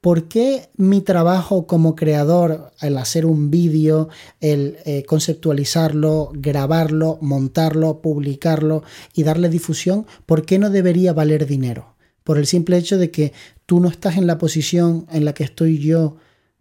¿Por 0.00 0.28
qué 0.28 0.70
mi 0.78 1.02
trabajo 1.02 1.66
como 1.66 1.94
creador, 1.94 2.72
el 2.80 2.96
hacer 2.96 3.26
un 3.26 3.50
vídeo, 3.50 4.08
el 4.40 4.78
eh, 4.86 5.04
conceptualizarlo, 5.04 6.30
grabarlo, 6.32 7.18
montarlo, 7.20 8.00
publicarlo 8.00 8.82
y 9.12 9.24
darle 9.24 9.50
difusión, 9.50 10.06
por 10.24 10.46
qué 10.46 10.58
no 10.58 10.70
debería 10.70 11.12
valer 11.12 11.44
dinero? 11.44 11.96
Por 12.24 12.38
el 12.38 12.46
simple 12.46 12.76
hecho 12.76 12.98
de 12.98 13.10
que 13.10 13.32
tú 13.66 13.80
no 13.80 13.88
estás 13.88 14.16
en 14.16 14.26
la 14.26 14.38
posición 14.38 15.06
en 15.10 15.24
la 15.24 15.34
que 15.34 15.44
estoy 15.44 15.78
yo 15.78 16.16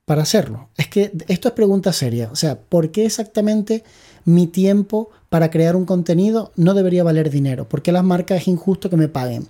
para 0.05 0.23
hacerlo. 0.23 0.69
Es 0.77 0.87
que 0.87 1.11
esto 1.27 1.47
es 1.47 1.53
pregunta 1.53 1.93
seria. 1.93 2.29
O 2.31 2.35
sea, 2.35 2.59
¿por 2.59 2.91
qué 2.91 3.05
exactamente 3.05 3.83
mi 4.25 4.47
tiempo 4.47 5.11
para 5.29 5.49
crear 5.49 5.75
un 5.75 5.85
contenido 5.85 6.51
no 6.55 6.73
debería 6.73 7.03
valer 7.03 7.29
dinero? 7.29 7.69
¿Por 7.69 7.81
qué 7.81 7.91
las 7.91 8.03
marcas 8.03 8.41
es 8.41 8.47
injusto 8.47 8.89
que 8.89 8.97
me 8.97 9.07
paguen? 9.07 9.47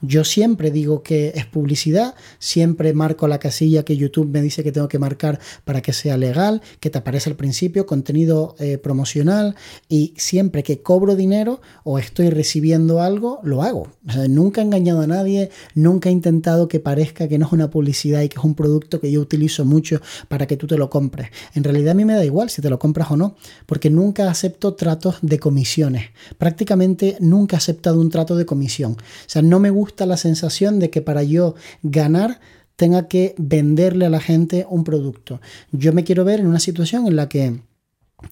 Yo 0.00 0.22
siempre 0.24 0.70
digo 0.70 1.02
que 1.02 1.32
es 1.34 1.44
publicidad, 1.46 2.14
siempre 2.38 2.92
marco 2.92 3.26
la 3.26 3.40
casilla 3.40 3.84
que 3.84 3.96
YouTube 3.96 4.28
me 4.28 4.40
dice 4.40 4.62
que 4.62 4.70
tengo 4.70 4.86
que 4.86 5.00
marcar 5.00 5.40
para 5.64 5.82
que 5.82 5.92
sea 5.92 6.16
legal, 6.16 6.62
que 6.78 6.88
te 6.88 6.98
aparece 6.98 7.30
al 7.30 7.36
principio, 7.36 7.84
contenido 7.84 8.54
eh, 8.60 8.78
promocional 8.78 9.56
y 9.88 10.14
siempre 10.16 10.62
que 10.62 10.82
cobro 10.82 11.16
dinero 11.16 11.60
o 11.82 11.98
estoy 11.98 12.30
recibiendo 12.30 13.00
algo, 13.02 13.40
lo 13.42 13.62
hago. 13.62 13.88
nunca 14.28 14.60
he 14.60 14.64
engañado 14.64 15.00
a 15.00 15.06
nadie, 15.08 15.50
nunca 15.74 16.10
he 16.10 16.12
intentado 16.12 16.68
que 16.68 16.78
parezca 16.78 17.26
que 17.26 17.38
no 17.38 17.46
es 17.46 17.52
una 17.52 17.70
publicidad 17.70 18.22
y 18.22 18.28
que 18.28 18.38
es 18.38 18.44
un 18.44 18.54
producto 18.54 19.00
que 19.00 19.10
yo 19.10 19.20
utilizo 19.20 19.64
mucho 19.64 20.00
para 20.28 20.46
que 20.46 20.56
tú 20.56 20.68
te 20.68 20.78
lo 20.78 20.90
compres. 20.90 21.30
En 21.54 21.64
realidad 21.64 21.92
a 21.92 21.94
mí 21.94 22.04
me 22.04 22.14
da 22.14 22.24
igual 22.24 22.50
si 22.50 22.62
te 22.62 22.70
lo 22.70 22.78
compras 22.78 23.10
o 23.10 23.16
no, 23.16 23.34
porque 23.66 23.90
nunca 23.90 24.30
acepto 24.30 24.74
tratos 24.74 25.17
de 25.22 25.38
comisiones. 25.38 26.10
Prácticamente 26.38 27.16
nunca 27.20 27.56
he 27.56 27.58
aceptado 27.58 28.00
un 28.00 28.10
trato 28.10 28.36
de 28.36 28.46
comisión. 28.46 28.92
O 28.92 28.96
sea, 29.26 29.42
no 29.42 29.60
me 29.60 29.70
gusta 29.70 30.06
la 30.06 30.16
sensación 30.16 30.78
de 30.78 30.90
que 30.90 31.02
para 31.02 31.22
yo 31.22 31.54
ganar 31.82 32.40
tenga 32.76 33.08
que 33.08 33.34
venderle 33.38 34.06
a 34.06 34.10
la 34.10 34.20
gente 34.20 34.66
un 34.70 34.84
producto. 34.84 35.40
Yo 35.72 35.92
me 35.92 36.04
quiero 36.04 36.24
ver 36.24 36.40
en 36.40 36.46
una 36.46 36.60
situación 36.60 37.06
en 37.06 37.16
la 37.16 37.28
que 37.28 37.60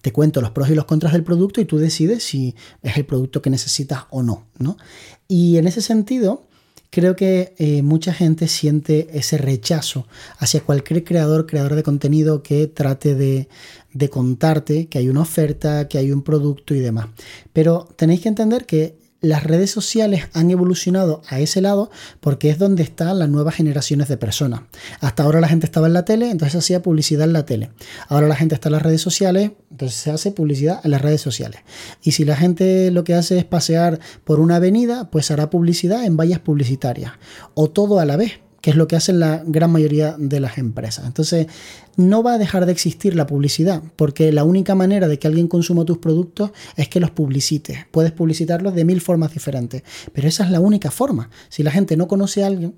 te 0.02 0.12
cuento 0.12 0.40
los 0.40 0.50
pros 0.50 0.70
y 0.70 0.74
los 0.74 0.84
contras 0.84 1.12
del 1.12 1.24
producto 1.24 1.60
y 1.60 1.64
tú 1.64 1.78
decides 1.78 2.24
si 2.24 2.54
es 2.82 2.96
el 2.96 3.06
producto 3.06 3.42
que 3.42 3.50
necesitas 3.50 4.04
o 4.10 4.22
no. 4.22 4.46
¿no? 4.58 4.76
Y 5.28 5.56
en 5.56 5.66
ese 5.66 5.80
sentido, 5.82 6.45
creo 6.90 7.16
que 7.16 7.54
eh, 7.58 7.82
mucha 7.82 8.12
gente 8.12 8.48
siente 8.48 9.08
ese 9.12 9.38
rechazo 9.38 10.06
hacia 10.38 10.60
cualquier 10.60 11.04
creador, 11.04 11.46
creador 11.46 11.74
de 11.74 11.82
contenido 11.82 12.42
que 12.42 12.66
trate 12.66 13.14
de, 13.14 13.48
de 13.92 14.10
contarte 14.10 14.86
que 14.86 14.98
hay 14.98 15.08
una 15.08 15.22
oferta, 15.22 15.88
que 15.88 15.98
hay 15.98 16.12
un 16.12 16.22
producto 16.22 16.74
y 16.74 16.80
demás. 16.80 17.08
Pero 17.52 17.88
tenéis 17.96 18.20
que 18.20 18.28
entender 18.28 18.66
que 18.66 19.05
las 19.20 19.44
redes 19.44 19.70
sociales 19.70 20.28
han 20.34 20.50
evolucionado 20.50 21.22
a 21.28 21.40
ese 21.40 21.60
lado 21.60 21.90
porque 22.20 22.50
es 22.50 22.58
donde 22.58 22.82
están 22.82 23.18
las 23.18 23.28
nuevas 23.28 23.54
generaciones 23.54 24.08
de 24.08 24.16
personas. 24.16 24.62
Hasta 25.00 25.22
ahora 25.22 25.40
la 25.40 25.48
gente 25.48 25.66
estaba 25.66 25.86
en 25.86 25.94
la 25.94 26.04
tele, 26.04 26.30
entonces 26.30 26.52
se 26.52 26.58
hacía 26.58 26.82
publicidad 26.82 27.26
en 27.26 27.32
la 27.32 27.46
tele. 27.46 27.70
Ahora 28.08 28.28
la 28.28 28.36
gente 28.36 28.54
está 28.54 28.68
en 28.68 28.74
las 28.74 28.82
redes 28.82 29.00
sociales, 29.00 29.52
entonces 29.70 29.98
se 29.98 30.10
hace 30.10 30.32
publicidad 30.32 30.80
en 30.84 30.90
las 30.90 31.02
redes 31.02 31.20
sociales. 31.20 31.60
Y 32.02 32.12
si 32.12 32.24
la 32.24 32.36
gente 32.36 32.90
lo 32.90 33.04
que 33.04 33.14
hace 33.14 33.38
es 33.38 33.44
pasear 33.44 34.00
por 34.24 34.40
una 34.40 34.56
avenida, 34.56 35.10
pues 35.10 35.30
hará 35.30 35.50
publicidad 35.50 36.04
en 36.04 36.16
vallas 36.16 36.40
publicitarias. 36.40 37.12
O 37.54 37.70
todo 37.70 37.98
a 37.98 38.04
la 38.04 38.16
vez 38.16 38.45
que 38.66 38.70
es 38.70 38.76
lo 38.76 38.88
que 38.88 38.96
hacen 38.96 39.20
la 39.20 39.44
gran 39.46 39.70
mayoría 39.70 40.16
de 40.18 40.40
las 40.40 40.58
empresas. 40.58 41.06
Entonces, 41.06 41.46
no 41.94 42.24
va 42.24 42.32
a 42.32 42.38
dejar 42.38 42.66
de 42.66 42.72
existir 42.72 43.14
la 43.14 43.28
publicidad, 43.28 43.80
porque 43.94 44.32
la 44.32 44.42
única 44.42 44.74
manera 44.74 45.06
de 45.06 45.20
que 45.20 45.28
alguien 45.28 45.46
consuma 45.46 45.84
tus 45.84 45.98
productos 45.98 46.50
es 46.74 46.88
que 46.88 46.98
los 46.98 47.12
publicites. 47.12 47.86
Puedes 47.92 48.10
publicitarlos 48.10 48.74
de 48.74 48.84
mil 48.84 49.00
formas 49.00 49.32
diferentes, 49.32 49.84
pero 50.12 50.26
esa 50.26 50.44
es 50.44 50.50
la 50.50 50.58
única 50.58 50.90
forma. 50.90 51.30
Si 51.48 51.62
la 51.62 51.70
gente 51.70 51.96
no 51.96 52.08
conoce 52.08 52.42
a 52.42 52.48
alguien, 52.48 52.74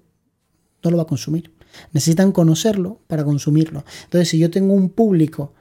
no 0.85 0.91
lo 0.91 0.99
va 0.99 1.05
a 1.05 1.07
consumir. 1.07 1.55
Necesitan 1.95 2.33
conocerlo 2.33 3.01
para 3.07 3.25
consumirlo. 3.25 3.83
Entonces, 4.05 4.29
si 4.29 4.39
yo 4.39 4.51
tengo 4.51 4.75
un 4.75 4.91
público 4.91 5.55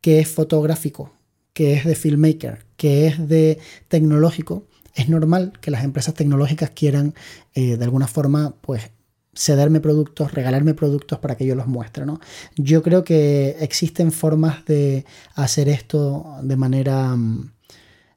que 0.00 0.20
es 0.20 0.28
fotográfico, 0.28 1.10
que 1.52 1.72
es 1.72 1.84
de 1.84 1.96
filmmaker, 1.96 2.64
que 2.76 3.08
es 3.08 3.28
de 3.28 3.58
tecnológico, 3.88 4.68
es 4.94 5.08
normal 5.08 5.52
que 5.60 5.72
las 5.72 5.82
empresas 5.82 6.14
tecnológicas 6.14 6.70
quieran 6.70 7.12
eh, 7.54 7.76
de 7.76 7.84
alguna 7.84 8.06
forma 8.06 8.54
pues 8.60 8.92
cederme 9.36 9.80
productos, 9.80 10.32
regalarme 10.32 10.74
productos 10.74 11.18
para 11.18 11.36
que 11.36 11.46
yo 11.46 11.54
los 11.54 11.66
muestre. 11.66 12.06
¿no? 12.06 12.20
Yo 12.56 12.82
creo 12.82 13.04
que 13.04 13.56
existen 13.60 14.12
formas 14.12 14.64
de 14.66 15.04
hacer 15.34 15.68
esto 15.68 16.36
de 16.42 16.56
manera 16.56 17.16
mm, 17.16 17.50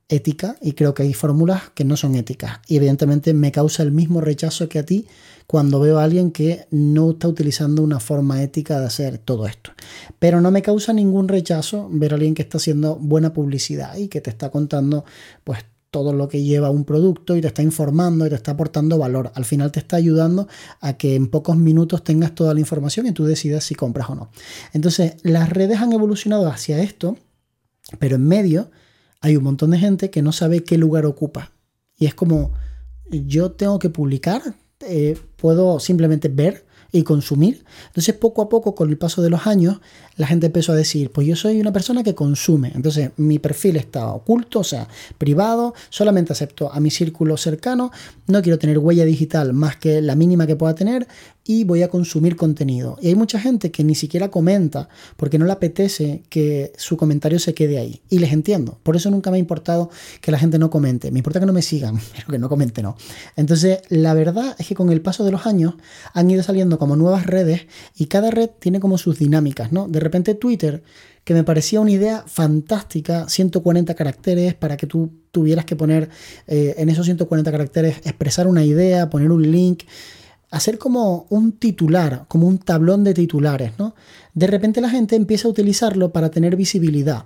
ética 0.10 0.56
y 0.62 0.74
creo 0.74 0.94
que 0.94 1.04
hay 1.04 1.14
fórmulas 1.14 1.70
que 1.74 1.84
no 1.84 1.98
son 1.98 2.16
éticas. 2.16 2.60
Y 2.68 2.78
evidentemente 2.78 3.34
me 3.34 3.52
causa 3.52 3.84
el 3.84 3.92
mismo 3.92 4.22
rechazo 4.22 4.70
que 4.70 4.80
a 4.80 4.86
ti 4.86 5.08
cuando 5.48 5.80
veo 5.80 6.00
a 6.00 6.04
alguien 6.04 6.32
que 6.32 6.68
no 6.72 7.12
está 7.12 7.28
utilizando 7.28 7.82
una 7.82 8.00
forma 8.00 8.44
ética 8.44 8.80
de 8.80 8.86
hacer 8.86 9.18
todo 9.18 9.48
esto. 9.48 9.72
Pero 10.20 10.42
no 10.42 10.52
me 10.52 10.62
causa 10.62 10.94
ningún 10.94 11.28
rechazo 11.28 11.90
ver 11.92 12.12
a 12.12 12.16
alguien 12.16 12.36
que 12.36 12.42
está 12.42 12.58
haciendo 12.58 12.96
buena 12.98 13.34
publicidad 13.34 13.96
y 13.96 14.10
que 14.10 14.22
te 14.22 14.30
está 14.30 14.50
contando 14.50 15.06
pues 15.44 15.60
todo 15.92 16.14
lo 16.14 16.28
que 16.28 16.44
lleva 16.44 16.70
un 16.70 16.84
producto 16.84 17.36
y 17.36 17.42
te 17.42 17.48
está 17.48 17.62
informando 17.62 18.26
y 18.26 18.30
te 18.30 18.36
está 18.36 18.52
aportando 18.52 18.98
valor. 18.98 19.32
Al 19.36 19.46
final 19.46 19.72
te 19.72 19.80
está 19.80 19.96
ayudando 19.96 20.48
a 20.82 20.94
que 20.94 21.16
en 21.16 21.28
pocos 21.28 21.58
minutos 21.58 22.04
tengas 22.04 22.36
toda 22.36 22.54
la 22.54 22.60
información 22.60 23.08
y 23.08 23.12
tú 23.12 23.26
decidas 23.26 23.64
si 23.64 23.76
compras 23.76 24.10
o 24.10 24.16
no. 24.16 24.30
Entonces, 24.74 25.16
las 25.24 25.50
redes 25.50 25.80
han 25.80 25.94
evolucionado 25.94 26.48
hacia 26.48 26.82
esto, 26.82 27.18
pero 28.00 28.18
en 28.18 28.28
medio 28.28 28.70
hay 29.22 29.38
un 29.38 29.44
montón 29.44 29.72
de 29.72 29.80
gente 29.80 30.10
que 30.10 30.22
no 30.22 30.32
sabe 30.32 30.64
qué 30.64 30.78
lugar 30.78 31.06
ocupa. 31.06 31.52
Y 31.98 32.06
es 32.06 32.14
como, 32.14 32.52
yo 33.10 33.52
tengo 33.52 33.80
que 33.80 33.90
publicar, 33.90 34.42
eh, 34.82 35.18
puedo 35.38 35.80
simplemente 35.80 36.28
ver 36.28 36.67
y 36.92 37.04
consumir. 37.04 37.64
Entonces, 37.88 38.16
poco 38.16 38.42
a 38.42 38.50
poco, 38.50 38.76
con 38.76 38.90
el 38.90 38.98
paso 38.98 39.22
de 39.22 39.30
los 39.30 39.48
años, 39.48 39.80
la 40.16 40.28
gente 40.28 40.48
empezó 40.48 40.72
a 40.72 40.76
decir, 40.76 41.12
pues 41.12 41.28
yo 41.28 41.36
soy 41.36 41.60
una 41.60 41.72
persona 41.72 42.04
que 42.04 42.16
consume. 42.16 42.72
Entonces, 42.74 43.12
mi 43.18 43.40
perfil 43.40 43.76
está 43.76 44.08
oculto, 44.08 44.60
o 44.60 44.64
sea, 44.64 44.88
privado, 45.18 45.74
solamente 45.90 46.34
acepto 46.34 46.72
a 46.72 46.80
mi 46.80 46.90
círculo 46.90 47.38
cercano, 47.38 47.92
no 48.28 48.42
quiero 48.42 48.58
tener 48.58 48.80
huella 48.80 49.06
digital 49.06 49.54
más 49.54 49.78
que 49.78 50.02
la 50.02 50.16
mínima 50.16 50.48
que 50.48 50.56
pueda 50.56 50.76
tener 50.76 51.08
y 51.48 51.64
voy 51.64 51.82
a 51.82 51.88
consumir 51.88 52.36
contenido. 52.36 52.98
Y 53.02 53.08
hay 53.08 53.16
mucha 53.16 53.40
gente 53.40 53.72
que 53.72 53.84
ni 53.84 53.96
siquiera 53.96 54.30
comenta 54.30 54.90
porque 55.16 55.40
no 55.40 55.46
le 55.46 55.54
apetece 55.54 56.24
que 56.30 56.74
su 56.78 56.98
comentario 56.98 57.40
se 57.40 57.54
quede 57.54 57.80
ahí. 57.80 58.02
Y 58.10 58.20
les 58.20 58.34
entiendo. 58.34 58.78
Por 58.84 58.98
eso 58.98 59.10
nunca 59.10 59.32
me 59.32 59.38
ha 59.38 59.40
importado 59.40 59.90
que 60.20 60.32
la 60.32 60.40
gente 60.40 60.60
no 60.60 60.70
comente. 60.70 61.10
Me 61.10 61.20
importa 61.20 61.40
que 61.40 61.46
no 61.46 61.54
me 61.54 61.62
sigan, 61.62 62.00
pero 62.16 62.28
que 62.28 62.38
no 62.38 62.50
comente, 62.50 62.84
no. 62.84 62.98
Entonces, 63.38 63.80
la 63.88 64.14
verdad 64.14 64.56
es 64.60 64.68
que 64.68 64.76
con 64.76 64.92
el 64.92 65.02
paso 65.02 65.24
de 65.24 65.32
los 65.32 65.48
años 65.48 65.76
han 66.14 66.30
ido 66.30 66.44
saliendo 66.44 66.78
como 66.78 66.98
nuevas 66.98 67.26
redes 67.26 67.62
y 67.96 68.08
cada 68.08 68.30
red 68.30 68.50
tiene 68.60 68.82
como 68.82 68.98
sus 68.98 69.18
dinámicas, 69.18 69.72
¿no? 69.72 69.88
De 69.88 70.02
repente 70.02 70.36
Twitter 70.36 70.84
que 71.24 71.34
me 71.34 71.44
parecía 71.44 71.82
una 71.82 71.92
idea 71.92 72.24
fantástica, 72.26 73.28
140 73.28 73.94
caracteres 73.96 74.54
para 74.54 74.78
que 74.78 74.88
tú 74.88 75.12
tuvieras 75.32 75.66
que 75.66 75.76
poner 75.76 76.10
eh, 76.48 76.76
en 76.78 76.88
esos 76.88 77.06
140 77.06 77.52
caracteres, 77.52 77.98
expresar 78.06 78.48
una 78.48 78.64
idea, 78.64 79.10
poner 79.10 79.32
un 79.32 79.52
link 79.52 79.84
hacer 80.50 80.78
como 80.78 81.26
un 81.30 81.54
titular, 81.54 82.26
como 82.28 82.48
un 82.48 82.58
tablón 82.58 83.04
de 83.04 83.14
titulares, 83.14 83.74
¿no? 83.78 83.96
De 84.34 84.48
repente 84.48 84.82
la 84.82 84.90
gente 84.90 85.16
empieza 85.16 85.48
a 85.48 85.52
utilizarlo 85.52 86.12
para 86.12 86.30
tener 86.30 86.56
visibilidad. 86.56 87.26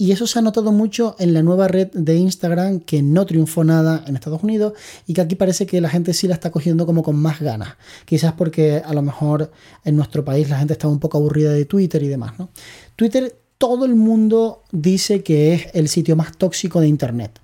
Y 0.00 0.12
eso 0.12 0.26
se 0.26 0.38
ha 0.38 0.42
notado 0.42 0.72
mucho 0.72 1.14
en 1.18 1.34
la 1.34 1.42
nueva 1.42 1.68
red 1.68 1.88
de 1.92 2.16
Instagram 2.16 2.80
que 2.80 3.02
no 3.02 3.26
triunfó 3.26 3.64
nada 3.64 4.02
en 4.06 4.14
Estados 4.14 4.42
Unidos 4.42 4.72
y 5.06 5.12
que 5.12 5.20
aquí 5.20 5.34
parece 5.34 5.66
que 5.66 5.78
la 5.82 5.90
gente 5.90 6.14
sí 6.14 6.26
la 6.26 6.32
está 6.32 6.50
cogiendo 6.50 6.86
como 6.86 7.02
con 7.02 7.16
más 7.16 7.40
ganas. 7.40 7.76
Quizás 8.06 8.32
porque 8.32 8.82
a 8.82 8.94
lo 8.94 9.02
mejor 9.02 9.52
en 9.84 9.96
nuestro 9.96 10.24
país 10.24 10.48
la 10.48 10.58
gente 10.58 10.72
está 10.72 10.88
un 10.88 11.00
poco 11.00 11.18
aburrida 11.18 11.52
de 11.52 11.66
Twitter 11.66 12.02
y 12.02 12.08
demás, 12.08 12.38
¿no? 12.38 12.48
Twitter 12.96 13.36
todo 13.58 13.84
el 13.84 13.94
mundo 13.94 14.62
dice 14.72 15.22
que 15.22 15.52
es 15.52 15.66
el 15.74 15.86
sitio 15.88 16.16
más 16.16 16.34
tóxico 16.38 16.80
de 16.80 16.88
Internet 16.88 17.38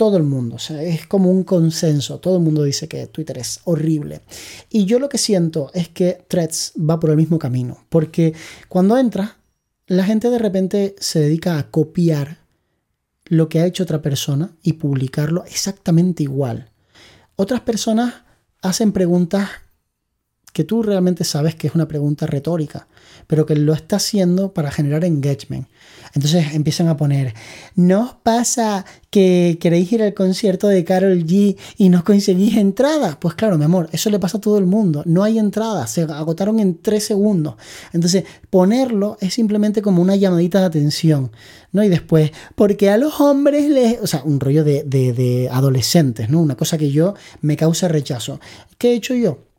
todo 0.00 0.16
el 0.16 0.22
mundo. 0.22 0.56
Es 0.56 1.06
como 1.06 1.30
un 1.30 1.44
consenso. 1.44 2.20
Todo 2.20 2.38
el 2.38 2.42
mundo 2.42 2.62
dice 2.62 2.88
que 2.88 3.06
Twitter 3.08 3.36
es 3.36 3.60
horrible. 3.64 4.22
Y 4.70 4.86
yo 4.86 4.98
lo 4.98 5.10
que 5.10 5.18
siento 5.18 5.70
es 5.74 5.90
que 5.90 6.24
Threads 6.26 6.72
va 6.78 6.98
por 6.98 7.10
el 7.10 7.18
mismo 7.18 7.38
camino. 7.38 7.84
Porque 7.90 8.32
cuando 8.70 8.96
entra, 8.96 9.36
la 9.86 10.04
gente 10.04 10.30
de 10.30 10.38
repente 10.38 10.96
se 10.98 11.20
dedica 11.20 11.58
a 11.58 11.70
copiar 11.70 12.38
lo 13.26 13.50
que 13.50 13.60
ha 13.60 13.66
hecho 13.66 13.82
otra 13.82 14.00
persona 14.00 14.56
y 14.62 14.72
publicarlo 14.72 15.44
exactamente 15.44 16.22
igual. 16.22 16.70
Otras 17.36 17.60
personas 17.60 18.22
hacen 18.62 18.92
preguntas 18.92 19.50
que 20.52 20.64
tú 20.64 20.82
realmente 20.82 21.24
sabes 21.24 21.54
que 21.54 21.66
es 21.66 21.74
una 21.74 21.88
pregunta 21.88 22.26
retórica, 22.26 22.86
pero 23.26 23.46
que 23.46 23.54
lo 23.54 23.72
está 23.72 23.96
haciendo 23.96 24.52
para 24.52 24.70
generar 24.70 25.04
engagement. 25.04 25.68
Entonces 26.12 26.54
empiezan 26.54 26.88
a 26.88 26.96
poner, 26.96 27.34
¿no 27.76 28.02
os 28.02 28.14
pasa 28.14 28.84
que 29.10 29.58
queréis 29.60 29.92
ir 29.92 30.02
al 30.02 30.14
concierto 30.14 30.66
de 30.66 30.84
Carol 30.84 31.24
G 31.24 31.56
y 31.76 31.88
no 31.88 32.02
conseguís 32.04 32.56
entrada? 32.56 33.18
Pues 33.20 33.34
claro, 33.34 33.56
mi 33.58 33.64
amor, 33.64 33.88
eso 33.92 34.10
le 34.10 34.18
pasa 34.18 34.38
a 34.38 34.40
todo 34.40 34.58
el 34.58 34.66
mundo. 34.66 35.04
No 35.06 35.22
hay 35.22 35.38
entrada, 35.38 35.86
se 35.86 36.02
agotaron 36.02 36.58
en 36.58 36.78
tres 36.78 37.04
segundos. 37.04 37.54
Entonces, 37.92 38.24
ponerlo 38.50 39.18
es 39.20 39.34
simplemente 39.34 39.82
como 39.82 40.02
una 40.02 40.16
llamadita 40.16 40.58
de 40.60 40.66
atención, 40.66 41.30
¿no? 41.70 41.84
Y 41.84 41.88
después, 41.88 42.32
porque 42.56 42.90
a 42.90 42.96
los 42.96 43.20
hombres 43.20 43.70
les... 43.70 44.00
O 44.00 44.08
sea, 44.08 44.22
un 44.24 44.40
rollo 44.40 44.64
de, 44.64 44.82
de 44.82 45.48
adolescentes, 45.52 46.28
¿no? 46.28 46.40
Una 46.40 46.56
cosa 46.56 46.76
que 46.76 46.90
yo 46.90 47.14
me 47.40 47.56
causa 47.56 47.86
rechazo. 47.86 48.40
¿Qué 48.78 48.90
he 48.90 48.94
hecho 48.94 49.14
yo? 49.14 49.49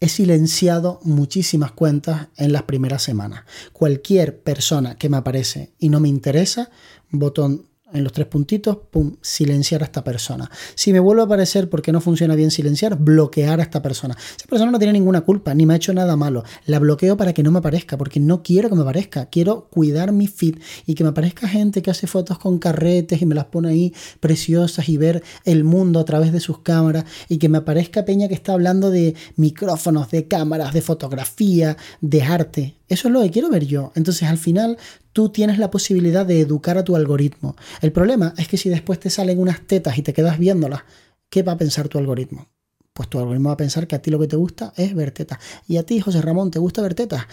He 0.00 0.08
silenciado 0.08 1.00
muchísimas 1.02 1.72
cuentas 1.72 2.28
en 2.36 2.52
las 2.52 2.64
primeras 2.64 3.02
semanas. 3.02 3.44
Cualquier 3.72 4.40
persona 4.40 4.96
que 4.96 5.08
me 5.08 5.16
aparece 5.16 5.72
y 5.78 5.88
no 5.88 6.00
me 6.00 6.08
interesa, 6.08 6.70
botón 7.10 7.66
en 7.94 8.04
los 8.04 8.12
tres 8.12 8.26
puntitos, 8.26 8.76
pum, 8.90 9.16
silenciar 9.22 9.82
a 9.82 9.84
esta 9.86 10.04
persona. 10.04 10.50
Si 10.74 10.92
me 10.92 10.98
vuelve 11.00 11.22
a 11.22 11.24
aparecer 11.26 11.70
porque 11.70 11.92
no 11.92 12.00
funciona 12.00 12.34
bien 12.34 12.50
silenciar, 12.50 12.98
bloquear 12.98 13.60
a 13.60 13.62
esta 13.62 13.80
persona. 13.80 14.16
Esa 14.36 14.46
persona 14.48 14.70
no 14.72 14.78
tiene 14.78 14.92
ninguna 14.92 15.22
culpa, 15.22 15.54
ni 15.54 15.64
me 15.64 15.74
ha 15.74 15.76
hecho 15.76 15.94
nada 15.94 16.16
malo. 16.16 16.44
La 16.66 16.80
bloqueo 16.80 17.16
para 17.16 17.32
que 17.32 17.42
no 17.42 17.52
me 17.52 17.60
aparezca, 17.60 17.96
porque 17.96 18.20
no 18.20 18.42
quiero 18.42 18.68
que 18.68 18.74
me 18.74 18.82
aparezca. 18.82 19.26
Quiero 19.26 19.68
cuidar 19.70 20.12
mi 20.12 20.26
feed 20.26 20.58
y 20.86 20.94
que 20.94 21.04
me 21.04 21.10
aparezca 21.10 21.48
gente 21.48 21.82
que 21.82 21.90
hace 21.90 22.06
fotos 22.06 22.38
con 22.38 22.58
carretes 22.58 23.22
y 23.22 23.26
me 23.26 23.34
las 23.34 23.46
pone 23.46 23.68
ahí 23.68 23.94
preciosas 24.18 24.88
y 24.88 24.96
ver 24.96 25.22
el 25.44 25.62
mundo 25.62 26.00
a 26.00 26.04
través 26.04 26.32
de 26.32 26.40
sus 26.40 26.58
cámaras 26.58 27.04
y 27.28 27.38
que 27.38 27.48
me 27.48 27.58
aparezca 27.58 28.04
Peña 28.04 28.28
que 28.28 28.34
está 28.34 28.52
hablando 28.52 28.90
de 28.90 29.14
micrófonos, 29.36 30.10
de 30.10 30.26
cámaras, 30.26 30.72
de 30.72 30.82
fotografía, 30.82 31.76
de 32.00 32.22
arte. 32.22 32.74
Eso 32.88 33.08
es 33.08 33.14
lo 33.14 33.22
que 33.22 33.30
quiero 33.30 33.50
ver 33.50 33.66
yo. 33.66 33.92
Entonces 33.94 34.28
al 34.28 34.38
final 34.38 34.78
tú 35.12 35.30
tienes 35.30 35.58
la 35.58 35.70
posibilidad 35.70 36.26
de 36.26 36.40
educar 36.40 36.78
a 36.78 36.84
tu 36.84 36.96
algoritmo. 36.96 37.56
El 37.80 37.92
problema 37.92 38.34
es 38.36 38.48
que 38.48 38.56
si 38.56 38.68
después 38.68 39.00
te 39.00 39.10
salen 39.10 39.38
unas 39.38 39.66
tetas 39.66 39.96
y 39.98 40.02
te 40.02 40.12
quedas 40.12 40.38
viéndolas, 40.38 40.82
¿qué 41.30 41.42
va 41.42 41.52
a 41.52 41.58
pensar 41.58 41.88
tu 41.88 41.98
algoritmo? 41.98 42.48
Pues 42.92 43.08
tu 43.08 43.18
algoritmo 43.18 43.48
va 43.48 43.54
a 43.54 43.56
pensar 43.56 43.88
que 43.88 43.96
a 43.96 44.02
ti 44.02 44.10
lo 44.10 44.20
que 44.20 44.28
te 44.28 44.36
gusta 44.36 44.72
es 44.76 44.94
ver 44.94 45.10
tetas. 45.10 45.40
Y 45.66 45.78
a 45.78 45.82
ti, 45.82 45.98
José 45.98 46.22
Ramón, 46.22 46.52
te 46.52 46.60
gusta 46.60 46.80
ver 46.80 46.94
tetas. 46.94 47.26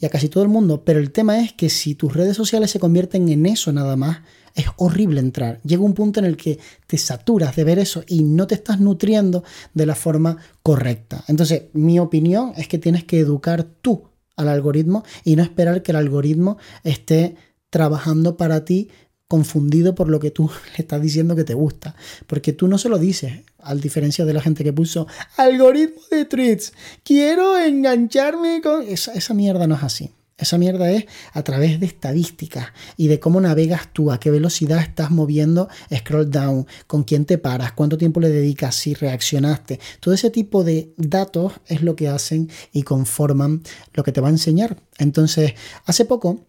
Y 0.00 0.06
a 0.06 0.10
casi 0.10 0.28
todo 0.28 0.44
el 0.44 0.48
mundo. 0.48 0.84
Pero 0.84 1.00
el 1.00 1.10
tema 1.10 1.40
es 1.40 1.52
que 1.52 1.70
si 1.70 1.96
tus 1.96 2.14
redes 2.14 2.36
sociales 2.36 2.70
se 2.70 2.78
convierten 2.78 3.28
en 3.28 3.46
eso 3.46 3.72
nada 3.72 3.96
más, 3.96 4.18
es 4.54 4.66
horrible 4.76 5.18
entrar. 5.18 5.60
Llega 5.64 5.82
un 5.82 5.94
punto 5.94 6.20
en 6.20 6.26
el 6.26 6.36
que 6.36 6.60
te 6.86 6.98
saturas 6.98 7.56
de 7.56 7.64
ver 7.64 7.80
eso 7.80 8.04
y 8.06 8.22
no 8.22 8.46
te 8.46 8.54
estás 8.54 8.78
nutriendo 8.78 9.42
de 9.74 9.86
la 9.86 9.96
forma 9.96 10.36
correcta. 10.62 11.24
Entonces, 11.26 11.64
mi 11.72 11.98
opinión 11.98 12.52
es 12.56 12.68
que 12.68 12.78
tienes 12.78 13.02
que 13.02 13.18
educar 13.18 13.64
tú 13.64 14.04
al 14.38 14.48
algoritmo 14.48 15.04
y 15.24 15.36
no 15.36 15.42
esperar 15.42 15.82
que 15.82 15.92
el 15.92 15.96
algoritmo 15.96 16.56
esté 16.84 17.36
trabajando 17.68 18.38
para 18.38 18.64
ti 18.64 18.88
confundido 19.26 19.94
por 19.94 20.08
lo 20.08 20.20
que 20.20 20.30
tú 20.30 20.50
le 20.76 20.82
estás 20.82 21.02
diciendo 21.02 21.36
que 21.36 21.44
te 21.44 21.54
gusta. 21.54 21.94
Porque 22.26 22.54
tú 22.54 22.66
no 22.66 22.78
se 22.78 22.88
lo 22.88 22.98
dices, 22.98 23.32
a 23.58 23.74
diferencia 23.74 24.24
de 24.24 24.32
la 24.32 24.40
gente 24.40 24.64
que 24.64 24.72
puso 24.72 25.06
algoritmo 25.36 26.00
de 26.10 26.24
tweets, 26.24 26.72
quiero 27.04 27.58
engancharme 27.58 28.62
con... 28.62 28.82
Esa, 28.82 29.12
esa 29.12 29.34
mierda 29.34 29.66
no 29.66 29.74
es 29.74 29.82
así. 29.82 30.10
Esa 30.38 30.56
mierda 30.56 30.88
es 30.92 31.04
a 31.32 31.42
través 31.42 31.80
de 31.80 31.86
estadísticas 31.86 32.68
y 32.96 33.08
de 33.08 33.18
cómo 33.18 33.40
navegas 33.40 33.92
tú, 33.92 34.12
a 34.12 34.20
qué 34.20 34.30
velocidad 34.30 34.78
estás 34.78 35.10
moviendo 35.10 35.68
scroll 35.92 36.30
down, 36.30 36.66
con 36.86 37.02
quién 37.02 37.24
te 37.24 37.38
paras, 37.38 37.72
cuánto 37.72 37.98
tiempo 37.98 38.20
le 38.20 38.28
dedicas, 38.28 38.76
si 38.76 38.94
reaccionaste. 38.94 39.80
Todo 39.98 40.14
ese 40.14 40.30
tipo 40.30 40.62
de 40.62 40.94
datos 40.96 41.54
es 41.66 41.82
lo 41.82 41.96
que 41.96 42.08
hacen 42.08 42.48
y 42.72 42.84
conforman 42.84 43.62
lo 43.94 44.04
que 44.04 44.12
te 44.12 44.20
va 44.20 44.28
a 44.28 44.30
enseñar. 44.30 44.76
Entonces, 44.98 45.54
hace 45.86 46.04
poco 46.04 46.46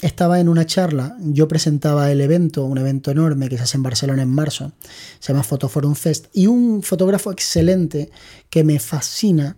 estaba 0.00 0.38
en 0.38 0.48
una 0.48 0.64
charla, 0.64 1.16
yo 1.20 1.48
presentaba 1.48 2.12
el 2.12 2.20
evento, 2.20 2.64
un 2.64 2.78
evento 2.78 3.10
enorme 3.10 3.48
que 3.48 3.56
se 3.56 3.64
hace 3.64 3.78
en 3.78 3.82
Barcelona 3.82 4.22
en 4.22 4.30
marzo, 4.30 4.72
se 5.18 5.32
llama 5.32 5.42
Photoforum 5.42 5.96
Fest, 5.96 6.26
y 6.32 6.46
un 6.46 6.84
fotógrafo 6.84 7.32
excelente 7.32 8.10
que 8.48 8.62
me 8.62 8.78
fascina 8.78 9.56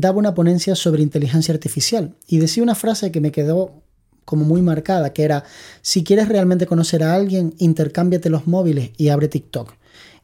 daba 0.00 0.18
una 0.18 0.34
ponencia 0.34 0.74
sobre 0.74 1.02
inteligencia 1.02 1.54
artificial 1.54 2.14
y 2.26 2.38
decía 2.38 2.62
una 2.62 2.74
frase 2.74 3.10
que 3.10 3.20
me 3.20 3.32
quedó 3.32 3.82
como 4.24 4.44
muy 4.44 4.60
marcada, 4.60 5.12
que 5.12 5.22
era, 5.22 5.44
si 5.80 6.04
quieres 6.04 6.28
realmente 6.28 6.66
conocer 6.66 7.02
a 7.02 7.14
alguien, 7.14 7.54
intercámbiate 7.58 8.28
los 8.28 8.46
móviles 8.46 8.90
y 8.98 9.08
abre 9.08 9.28
TikTok. 9.28 9.74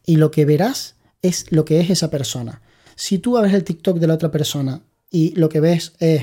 Y 0.05 0.17
lo 0.17 0.29
que 0.29 0.45
verás 0.45 0.95
es 1.23 1.51
lo 1.51 1.65
que 1.65 1.79
es 1.79 1.89
esa 1.89 2.11
persona. 2.11 2.61
Si 2.95 3.17
tú 3.17 3.37
abres 3.37 3.53
el 3.53 3.63
TikTok 3.63 3.97
de 3.97 4.07
la 4.07 4.13
otra 4.13 4.29
persona 4.29 4.83
y 5.09 5.31
lo 5.31 5.49
que 5.49 5.59
ves 5.59 5.93
es 5.99 6.21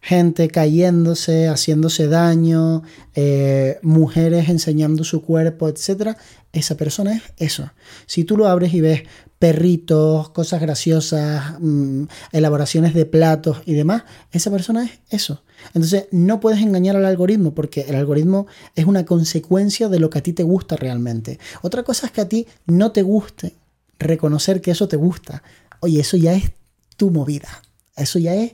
gente 0.00 0.48
cayéndose, 0.48 1.48
haciéndose 1.48 2.06
daño, 2.06 2.82
eh, 3.14 3.78
mujeres 3.82 4.48
enseñando 4.48 5.04
su 5.04 5.22
cuerpo, 5.22 5.68
etc. 5.68 6.16
Esa 6.52 6.76
persona 6.76 7.14
es 7.14 7.22
eso. 7.36 7.70
Si 8.06 8.24
tú 8.24 8.36
lo 8.36 8.46
abres 8.46 8.74
y 8.74 8.80
ves 8.80 9.02
perritos, 9.38 10.30
cosas 10.30 10.60
graciosas, 10.60 11.54
mm, 11.60 12.04
elaboraciones 12.32 12.94
de 12.94 13.06
platos 13.06 13.62
y 13.66 13.74
demás, 13.74 14.02
esa 14.32 14.50
persona 14.50 14.84
es 14.84 15.00
eso. 15.10 15.42
Entonces 15.74 16.06
no 16.10 16.40
puedes 16.40 16.60
engañar 16.60 16.96
al 16.96 17.04
algoritmo 17.04 17.54
porque 17.54 17.82
el 17.82 17.94
algoritmo 17.94 18.46
es 18.74 18.84
una 18.86 19.04
consecuencia 19.04 19.88
de 19.88 20.00
lo 20.00 20.10
que 20.10 20.18
a 20.18 20.22
ti 20.22 20.32
te 20.32 20.42
gusta 20.42 20.76
realmente. 20.76 21.38
Otra 21.62 21.82
cosa 21.82 22.06
es 22.06 22.12
que 22.12 22.20
a 22.20 22.28
ti 22.28 22.46
no 22.66 22.92
te 22.92 23.02
guste 23.02 23.54
reconocer 23.98 24.60
que 24.60 24.70
eso 24.70 24.88
te 24.88 24.96
gusta. 24.96 25.42
Oye, 25.80 26.00
eso 26.00 26.16
ya 26.16 26.34
es 26.34 26.50
tu 26.96 27.10
movida. 27.10 27.62
Eso 27.96 28.18
ya 28.18 28.34
es 28.34 28.52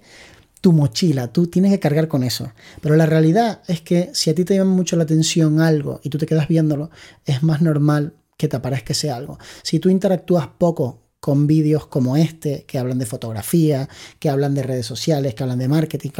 tu 0.60 0.72
mochila, 0.72 1.30
tú 1.30 1.46
tienes 1.46 1.70
que 1.72 1.78
cargar 1.78 2.08
con 2.08 2.22
eso. 2.22 2.50
Pero 2.80 2.96
la 2.96 3.04
realidad 3.04 3.60
es 3.68 3.82
que 3.82 4.08
si 4.14 4.30
a 4.30 4.34
ti 4.34 4.46
te 4.46 4.56
llama 4.56 4.70
mucho 4.70 4.96
la 4.96 5.02
atención 5.02 5.60
algo 5.60 6.00
y 6.02 6.08
tú 6.08 6.16
te 6.16 6.24
quedas 6.24 6.48
viéndolo, 6.48 6.90
es 7.26 7.42
más 7.42 7.60
normal 7.60 8.14
que 8.36 8.48
te 8.48 8.56
aparezca 8.56 8.92
ese 8.92 9.10
algo. 9.10 9.38
Si 9.62 9.78
tú 9.78 9.88
interactúas 9.88 10.48
poco 10.58 11.04
con 11.20 11.46
vídeos 11.46 11.86
como 11.86 12.16
este, 12.16 12.64
que 12.66 12.78
hablan 12.78 12.98
de 12.98 13.06
fotografía, 13.06 13.88
que 14.18 14.28
hablan 14.28 14.54
de 14.54 14.62
redes 14.62 14.84
sociales, 14.84 15.34
que 15.34 15.42
hablan 15.42 15.58
de 15.58 15.68
marketing, 15.68 16.10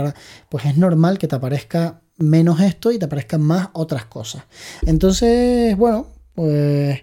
pues 0.49 0.65
es 0.65 0.79
normal 0.79 1.19
que 1.19 1.29
te 1.29 1.37
aparezca 1.37 2.01
menos 2.17 2.61
esto 2.61 2.91
y 2.91 2.99
te 2.99 3.05
aparezcan 3.05 3.43
más 3.43 3.69
otras 3.75 4.07
cosas. 4.07 4.45
Entonces, 4.87 5.77
bueno, 5.77 6.07
pues 6.35 7.01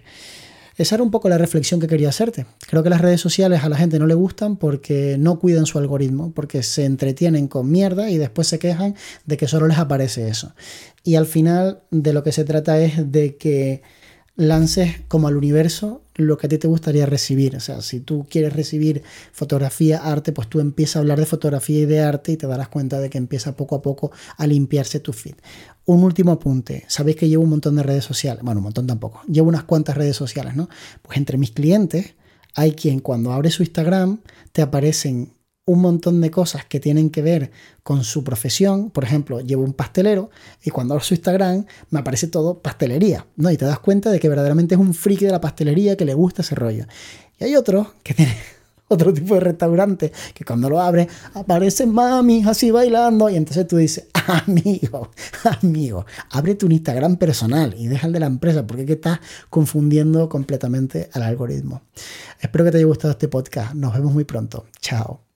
esa 0.76 0.96
era 0.96 1.04
un 1.04 1.10
poco 1.10 1.28
la 1.28 1.38
reflexión 1.38 1.78
que 1.78 1.86
quería 1.86 2.08
hacerte. 2.08 2.46
Creo 2.66 2.82
que 2.82 2.90
las 2.90 3.00
redes 3.00 3.20
sociales 3.20 3.62
a 3.62 3.68
la 3.68 3.76
gente 3.76 3.98
no 3.98 4.06
le 4.06 4.14
gustan 4.14 4.56
porque 4.56 5.16
no 5.18 5.38
cuidan 5.38 5.66
su 5.66 5.78
algoritmo, 5.78 6.32
porque 6.32 6.62
se 6.62 6.84
entretienen 6.84 7.46
con 7.46 7.70
mierda 7.70 8.10
y 8.10 8.18
después 8.18 8.48
se 8.48 8.58
quejan 8.58 8.96
de 9.26 9.36
que 9.36 9.46
solo 9.46 9.68
les 9.68 9.78
aparece 9.78 10.28
eso. 10.28 10.54
Y 11.04 11.14
al 11.14 11.26
final 11.26 11.82
de 11.90 12.12
lo 12.12 12.24
que 12.24 12.32
se 12.32 12.44
trata 12.44 12.80
es 12.80 13.12
de 13.12 13.36
que 13.36 13.82
lances 14.36 15.02
como 15.08 15.28
al 15.28 15.36
universo 15.36 16.02
lo 16.14 16.36
que 16.36 16.46
a 16.46 16.50
ti 16.50 16.58
te 16.58 16.68
gustaría 16.68 17.06
recibir. 17.06 17.56
O 17.56 17.60
sea, 17.60 17.80
si 17.80 18.00
tú 18.00 18.26
quieres 18.28 18.52
recibir 18.52 19.02
fotografía, 19.32 19.98
arte, 19.98 20.32
pues 20.32 20.48
tú 20.48 20.60
empiezas 20.60 20.96
a 20.96 20.98
hablar 21.00 21.18
de 21.18 21.26
fotografía 21.26 21.80
y 21.80 21.86
de 21.86 22.00
arte 22.00 22.32
y 22.32 22.36
te 22.36 22.46
darás 22.46 22.68
cuenta 22.68 23.00
de 23.00 23.10
que 23.10 23.18
empieza 23.18 23.56
poco 23.56 23.76
a 23.76 23.82
poco 23.82 24.12
a 24.36 24.46
limpiarse 24.46 25.00
tu 25.00 25.12
feed. 25.12 25.34
Un 25.84 26.02
último 26.04 26.32
apunte. 26.32 26.84
Sabéis 26.88 27.16
que 27.16 27.28
llevo 27.28 27.44
un 27.44 27.50
montón 27.50 27.76
de 27.76 27.82
redes 27.82 28.04
sociales. 28.04 28.42
Bueno, 28.42 28.60
un 28.60 28.64
montón 28.64 28.86
tampoco. 28.86 29.22
Llevo 29.26 29.48
unas 29.48 29.64
cuantas 29.64 29.96
redes 29.96 30.16
sociales, 30.16 30.54
¿no? 30.54 30.68
Pues 31.02 31.18
entre 31.18 31.38
mis 31.38 31.50
clientes 31.50 32.14
hay 32.54 32.72
quien 32.72 33.00
cuando 33.00 33.32
abre 33.32 33.50
su 33.50 33.62
Instagram 33.62 34.20
te 34.52 34.62
aparecen 34.62 35.34
un 35.64 35.80
montón 35.80 36.20
de 36.20 36.30
cosas 36.30 36.64
que 36.64 36.80
tienen 36.80 37.10
que 37.10 37.22
ver 37.22 37.50
con 37.82 38.02
su 38.04 38.24
profesión. 38.24 38.90
Por 38.90 39.04
ejemplo, 39.04 39.40
llevo 39.40 39.62
un 39.62 39.74
pastelero 39.74 40.30
y 40.64 40.70
cuando 40.70 40.94
abro 40.94 41.04
su 41.04 41.14
Instagram 41.14 41.66
me 41.90 42.00
aparece 42.00 42.26
todo 42.26 42.58
pastelería, 42.58 43.26
¿no? 43.36 43.50
Y 43.50 43.56
te 43.56 43.64
das 43.64 43.78
cuenta 43.78 44.10
de 44.10 44.18
que 44.18 44.28
verdaderamente 44.28 44.74
es 44.74 44.80
un 44.80 44.94
friki 44.94 45.24
de 45.24 45.32
la 45.32 45.40
pastelería 45.40 45.96
que 45.96 46.04
le 46.04 46.14
gusta 46.14 46.42
ese 46.42 46.54
rollo. 46.54 46.86
Y 47.38 47.44
hay 47.44 47.56
otros 47.56 47.88
que 48.02 48.14
tienen 48.14 48.34
otro 48.88 49.12
tipo 49.12 49.34
de 49.34 49.40
restaurante 49.40 50.12
que 50.34 50.44
cuando 50.44 50.68
lo 50.68 50.80
abre 50.80 51.08
aparecen 51.34 51.90
mami 51.92 52.42
así 52.44 52.70
bailando 52.70 53.30
y 53.30 53.36
entonces 53.36 53.66
tú 53.68 53.76
dices, 53.76 54.08
amigo, 54.46 55.10
amigo, 55.62 56.06
ábrete 56.30 56.66
un 56.66 56.72
Instagram 56.72 57.16
personal 57.16 57.74
y 57.78 57.86
deja 57.86 58.08
el 58.08 58.12
de 58.12 58.20
la 58.20 58.26
empresa 58.26 58.66
porque 58.66 58.84
que 58.84 58.94
estás 58.94 59.20
confundiendo 59.48 60.28
completamente 60.28 61.08
al 61.12 61.22
algoritmo. 61.22 61.82
Espero 62.40 62.64
que 62.64 62.72
te 62.72 62.78
haya 62.78 62.86
gustado 62.86 63.12
este 63.12 63.28
podcast. 63.28 63.74
Nos 63.74 63.94
vemos 63.94 64.12
muy 64.12 64.24
pronto. 64.24 64.66
Chao. 64.80 65.31